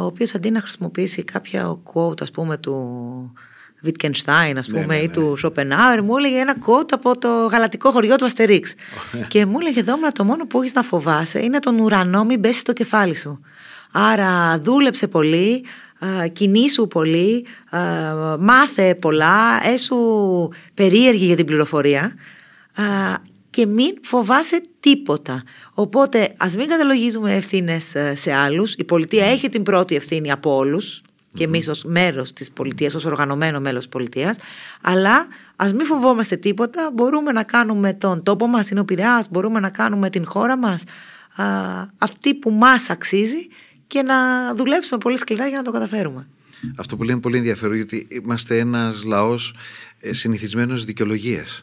[0.00, 3.32] ο οποίος αντί να χρησιμοποιήσει κάποια quote, ας πούμε, του
[3.84, 5.12] Wittgenstein, ας πούμε, ναι, ή ναι.
[5.12, 8.74] του Schopenhauer, μου έλεγε ένα quote από το γαλατικό χωριό του Αστερίξ.
[9.28, 12.58] και μου έλεγε Δόμνα, το μόνο που έχεις να φοβάσαι είναι τον ουρανό, μην πέσει
[12.58, 13.40] στο κεφάλι σου.
[13.92, 15.64] Άρα δούλεψε πολύ,
[15.98, 17.80] α, κινήσου πολύ, α,
[18.38, 19.96] μάθε πολλά, έσου
[20.74, 22.14] περίεργη για την πληροφορία
[22.74, 22.82] α,
[23.58, 25.42] και μην φοβάσαι τίποτα.
[25.74, 28.74] Οπότε ας μην καταλογίζουμε ευθύνες σε άλλους.
[28.74, 31.02] Η πολιτεία έχει την πρώτη ευθύνη από όλους
[31.34, 34.36] και εμείς ως μέρος της πολιτείας, ως οργανωμένο μέλος της πολιτείας,
[34.82, 39.60] αλλά ας μην φοβόμαστε τίποτα, μπορούμε να κάνουμε τον τόπο μας, είναι ο Πειραιάς, μπορούμε
[39.60, 40.82] να κάνουμε την χώρα μας
[41.36, 41.44] α,
[41.98, 43.48] αυτή που μας αξίζει
[43.86, 44.14] και να
[44.54, 46.26] δουλέψουμε πολύ σκληρά για να το καταφέρουμε.
[46.76, 49.54] Αυτό που λέμε είναι πολύ ενδιαφέρον γιατί είμαστε ένας λαός
[50.00, 51.60] ε, συνηθισμένος δικαιολογίες.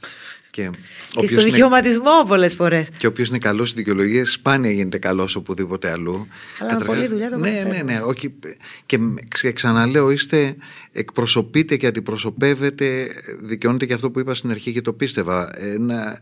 [0.52, 0.78] Και, Και
[1.16, 2.88] όποιος στο είναι- δικαιωματισμό πολλές φορές.
[2.98, 6.28] Και όποιος είναι καλός στις δικαιολογίες, σπάνια γίνεται καλός οπουδήποτε αλλού.
[6.60, 7.94] Αλλά με πολλή δουλειά το Ναι, ναι, καταφέρνουμε.
[7.94, 8.00] ναι.
[8.00, 8.34] Όχι,
[8.86, 10.56] και ξε- ξαναλέω, είστε,
[10.92, 13.08] εκπροσωπείτε και αντιπροσωπεύετε,
[13.42, 15.60] δικαιώνεται και αυτό που είπα στην αρχή και το πίστευα.
[15.60, 16.20] Ένα,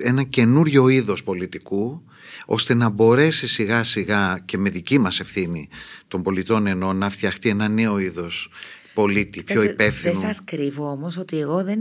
[0.00, 2.02] ένα καινούριο είδος πολιτικού
[2.46, 5.68] ώστε να μπορέσει σιγά σιγά και με δική μας ευθύνη
[6.08, 8.48] των πολιτών εννοώ να φτιαχτεί ένα νέο είδος
[8.94, 10.12] πολίτη, πιο Δεν- υπεύθυνο.
[10.12, 11.78] Δεν σας κρύβω όμως ότι εγώ δεν,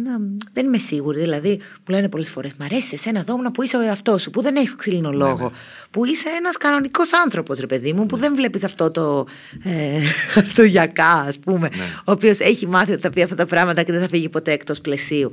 [0.54, 1.20] δεν είμαι σίγουρη.
[1.20, 4.42] Δηλαδή, μου λένε πολλές φορές: Μ' αρέσει εσένα δόμνα που είσαι ο εαυτός σου, που
[4.42, 5.52] δεν έχεις ξύλινο Ναι, λόγο.
[5.92, 9.26] Που είσαι ένας κανονικός άνθρωπος, ρε παιδί μου, που δεν βλέπεις αυτό το.
[9.64, 10.00] Ε,
[10.56, 11.70] το γιακά, ας πούμε.
[11.78, 11.84] Ναι.
[12.06, 14.52] Ο οποίος έχει μάθει ότι θα πει αυτά τα πράγματα και δεν θα φύγει ποτέ
[14.52, 15.32] εκτός πλαισίου.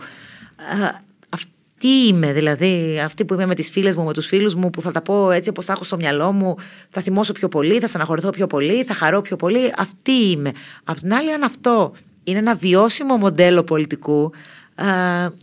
[1.81, 4.71] Α, αυτή είμαι, δηλαδή, αυτή που είμαι με τις φίλες μου, με τους φίλους μου,
[4.71, 6.57] που θα τα πω έτσι όπως τα έχω στο μυαλό μου,
[6.91, 9.73] θα θυμώσω πιο πολύ, θα στεναχωρηθώ πιο πολύ, θα χαρώ πιο πολύ.
[9.77, 10.53] Αυτή είμαι.
[10.85, 11.93] Απ' την άλλη, αν αυτό
[12.25, 14.33] είναι ένα βιώσιμο μοντέλο πολιτικού,
[14.75, 14.87] α,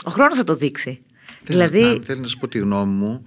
[0.03, 0.99] ο χρόνος θα το δείξει.
[1.43, 3.23] Θέλω δηλαδή, να, θέλω να σου πω τη γνώμη μου.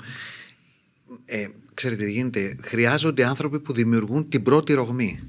[1.25, 5.21] Ε, ξέρετε τι γίνεται; Χρειάζονται άνθρωποι που δημιουργούν την πρώτη ρογμή.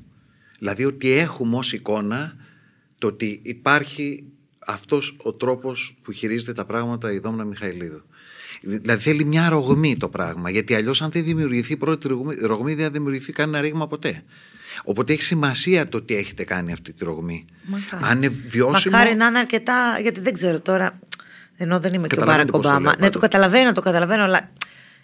[0.60, 2.36] Δηλαδή ότι έχουμε ως εικόνα
[2.98, 4.24] το ότι υπάρχει
[4.66, 8.02] αυτός ο τρόπος που χειρίζεται τα πράγματα η Δόμνα Μιχαηλίδου.
[8.62, 10.50] Δηλαδή θέλει μια ρογμή το πράγμα.
[10.50, 14.24] Γιατί αλλιώς αν δεν δημιουργηθεί η πρώτη ρογμή, ρογμή δεν θα δημιουργηθεί κανένα ρήγμα ποτέ.
[14.84, 17.46] Οπότε έχει σημασία το ότι έχετε κάνει αυτή τη ρογμή.
[17.64, 18.04] Μακάρι.
[18.12, 18.98] Αν είναι βιώσιμο.
[18.98, 21.00] Μακάρι να είναι αρκετά, γιατί δεν ξέρω τώρα.
[21.58, 22.82] Ενώ δεν είμαι και ο Καταλαβαίνετε Μπάρακ πώς το Ομπάμα.
[22.82, 23.22] λέω, Ναι, το πάντως.
[23.22, 24.52] καταλαβαίνω, το καταλαβαίνω, αλλά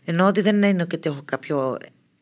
[0.05, 1.77] εννοώ ότι δεν είναι και ότι έχω κάποιο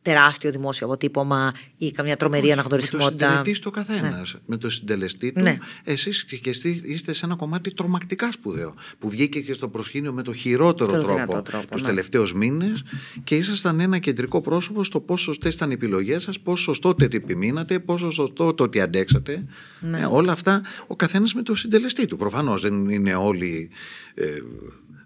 [0.06, 3.26] τεράστιο δημόσιο αποτύπωμα ή καμιά τρομερή Με το αναγνωρισιμότητα.
[3.26, 4.36] συντελεστή στο καθένας.
[4.45, 5.58] Με το συντελεστή του, Ναι.
[5.84, 8.74] εσείς και εσείς είστε σε ένα κομμάτι τρομακτικά σπουδαίο.
[8.99, 11.88] Που βγήκε και στο προσκήνιο με το χειρότερο Το τρόπο, δυνατό τρόπο, τους ναι.
[11.88, 12.84] τελευταίους μήνες
[13.24, 17.03] και ήσασταν ένα κεντρικό πρόσωπο στο πόσο σωστές ήταν οι επιλογές σας, πόσο σωστό το
[17.06, 19.43] ότι επιμείνατε, πόσο σωστό το ότι αντέξατε.
[19.80, 19.99] Ναι.
[19.99, 22.18] Ε, όλα αυτά ο καθένας με το συντελεστή του.
[22.18, 23.70] Προφανώς δεν είναι όλοι.
[24.14, 24.26] Ε,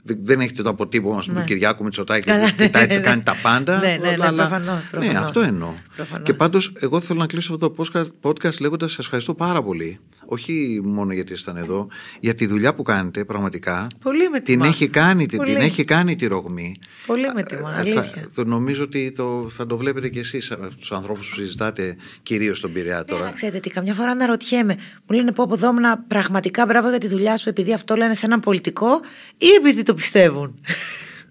[0.04, 1.46] δεν- δεν έχετε το αποτύπωμα ας πούμε, Ναι.
[1.46, 3.00] του Κυριάκου Μητσοτάκη Καλά, που κοιτάει, ναι, ναι.
[3.02, 3.80] κάνει τα πάντα.
[3.80, 5.24] Ναι, ναι, ναι, αλλά- προφανώς, Ναι, προφανώς.
[5.24, 5.74] αυτό εννοώ.
[5.96, 6.26] Προφανώς.
[6.26, 10.00] Και πάντως εγώ θέλω να κλείσω αυτό το podcast- podcast λέγοντας σας ευχαριστώ πάρα πολύ.
[10.32, 11.88] Όχι μόνο γιατί ήσταν εδώ,
[12.20, 13.88] για τη δουλειά που κάνετε πραγματικά.
[14.04, 14.68] Πολύ με την τιμά.
[14.68, 15.54] έχει κάνει, την, Πολύ.
[15.54, 16.76] την έχει κάνει τη ρογμή.
[17.06, 18.04] Πολύ με τιμά, Ε, αλήθεια.
[18.04, 22.58] Θα, το νομίζω ότι το, θα το βλέπετε κι εσείς τους ανθρώπους που συζητάτε κυρίως
[22.58, 23.26] στον Πειραιά τώρα.
[23.26, 24.78] Ναι, ξέρετε τι, καμιά φορά αναρωτιέμαι.
[25.08, 28.14] Μου λένε πω από εδώ ήμουνα πραγματικά μπράβο για τη δουλειά σου επειδή αυτό λένε
[28.14, 29.00] σε έναν πολιτικό
[29.38, 30.60] ή επειδή το πιστεύουν;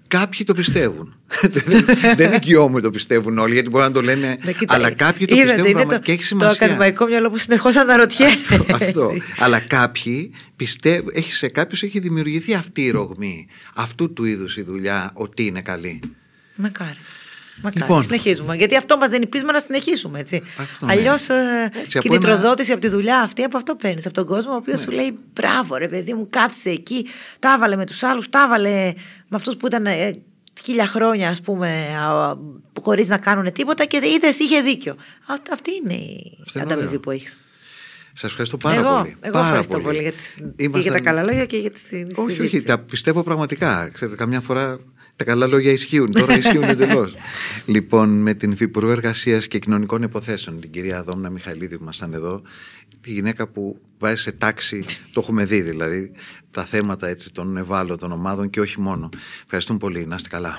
[0.09, 1.15] Κάποιοι το πιστεύουν.
[1.67, 1.85] δεν,
[2.17, 4.39] δεν οικειόμαι το πιστεύουν όλοι, γιατί μπορεί να το λένε.
[4.43, 6.65] Ναι, κοίτα, αλλά κάποιοι το είδατε, πιστεύουν είναι πραγμα- το, και έχει το σημασία.
[6.65, 8.55] ακαδημαϊκό μυαλό που συνεχώς αναρωτιέται.
[8.73, 8.85] αυτό.
[8.85, 9.23] έτσι.
[9.39, 14.63] Αλλά κάποιοι πιστεύουν, έχει, σε κάποιους έχει δημιουργηθεί αυτή η ρογμή, αυτού του είδους η
[14.63, 16.01] δουλειά, ότι είναι καλή.
[16.55, 16.97] Μακάρι.
[17.63, 17.81] Μακάρι.
[17.81, 18.03] Λοιπόν.
[18.03, 18.57] Συνεχίζουμε.
[18.57, 20.19] Γιατί αυτό μας δίνει πείσμα να συνεχίσουμε.
[20.19, 20.43] Έτσι.
[20.59, 20.93] Αυτό, ναι.
[20.93, 24.05] Αλλιώς Έτσι, από κινητροδότηση από τη δουλειά αυτή, από αυτό παίρνεις.
[24.07, 24.83] Από τον κόσμο ο οποίος Ναι.
[24.83, 27.07] σου λέει μπράβο, ρε παιδί μου, κάθισε εκεί.
[27.39, 28.93] Τα έβαλε με τους άλλους, τα έβαλε
[29.29, 30.11] με αυτούς που ήταν ε,
[30.63, 31.87] χίλια χρόνια, ας πούμε,
[32.83, 34.93] χωρίς να κάνουν τίποτα και είδες, είχε δίκιο.
[35.27, 37.01] Α, αυτή είναι η Αυτό είναι ανταμοιβή ωραίο.
[37.01, 37.37] που έχεις.
[38.13, 39.17] Σας ευχαριστώ πάρα εγώ, πολύ.
[39.21, 41.79] εγώ πάρα ευχαριστώ πολύ, για, τις- και για Ήμασταν- τα καλά λόγια και για τη
[41.81, 42.21] συζήτηση.
[42.21, 43.89] Όχι, όχι, τα πιστεύω πραγματικά.
[43.93, 44.79] Ξέρετε, καμιά φορά
[45.17, 46.13] τα καλά λόγια ισχύουν.
[46.13, 47.15] Τώρα ισχύουν εντελώς.
[47.67, 52.43] λοιπόν, με την Υφυπουργό Εργασίας και Κοινωνικών Υποθέσεων, την κυρία Δόμνα Μιχαηλίδη που ήμασταν εδώ,
[53.01, 56.13] τη γυναίκα που βάζει σε τάξη, το έχουμε δει δηλαδή,
[56.51, 59.09] τα θέματα έτσι, των ευάλωτων ομάδων και όχι μόνο.
[59.45, 60.07] Ευχαριστούμε πολύ.
[60.07, 60.59] Να είστε καλά.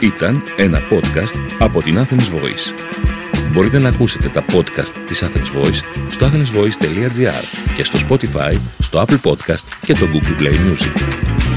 [0.00, 2.94] Ήταν ένα podcast από την Athens Voice.
[3.52, 7.44] Μπορείτε να ακούσετε τα podcast της Athens Voice στο athensvoice.gr
[7.74, 11.53] και στο Spotify, στο Apple Podcast και το Google Play Music.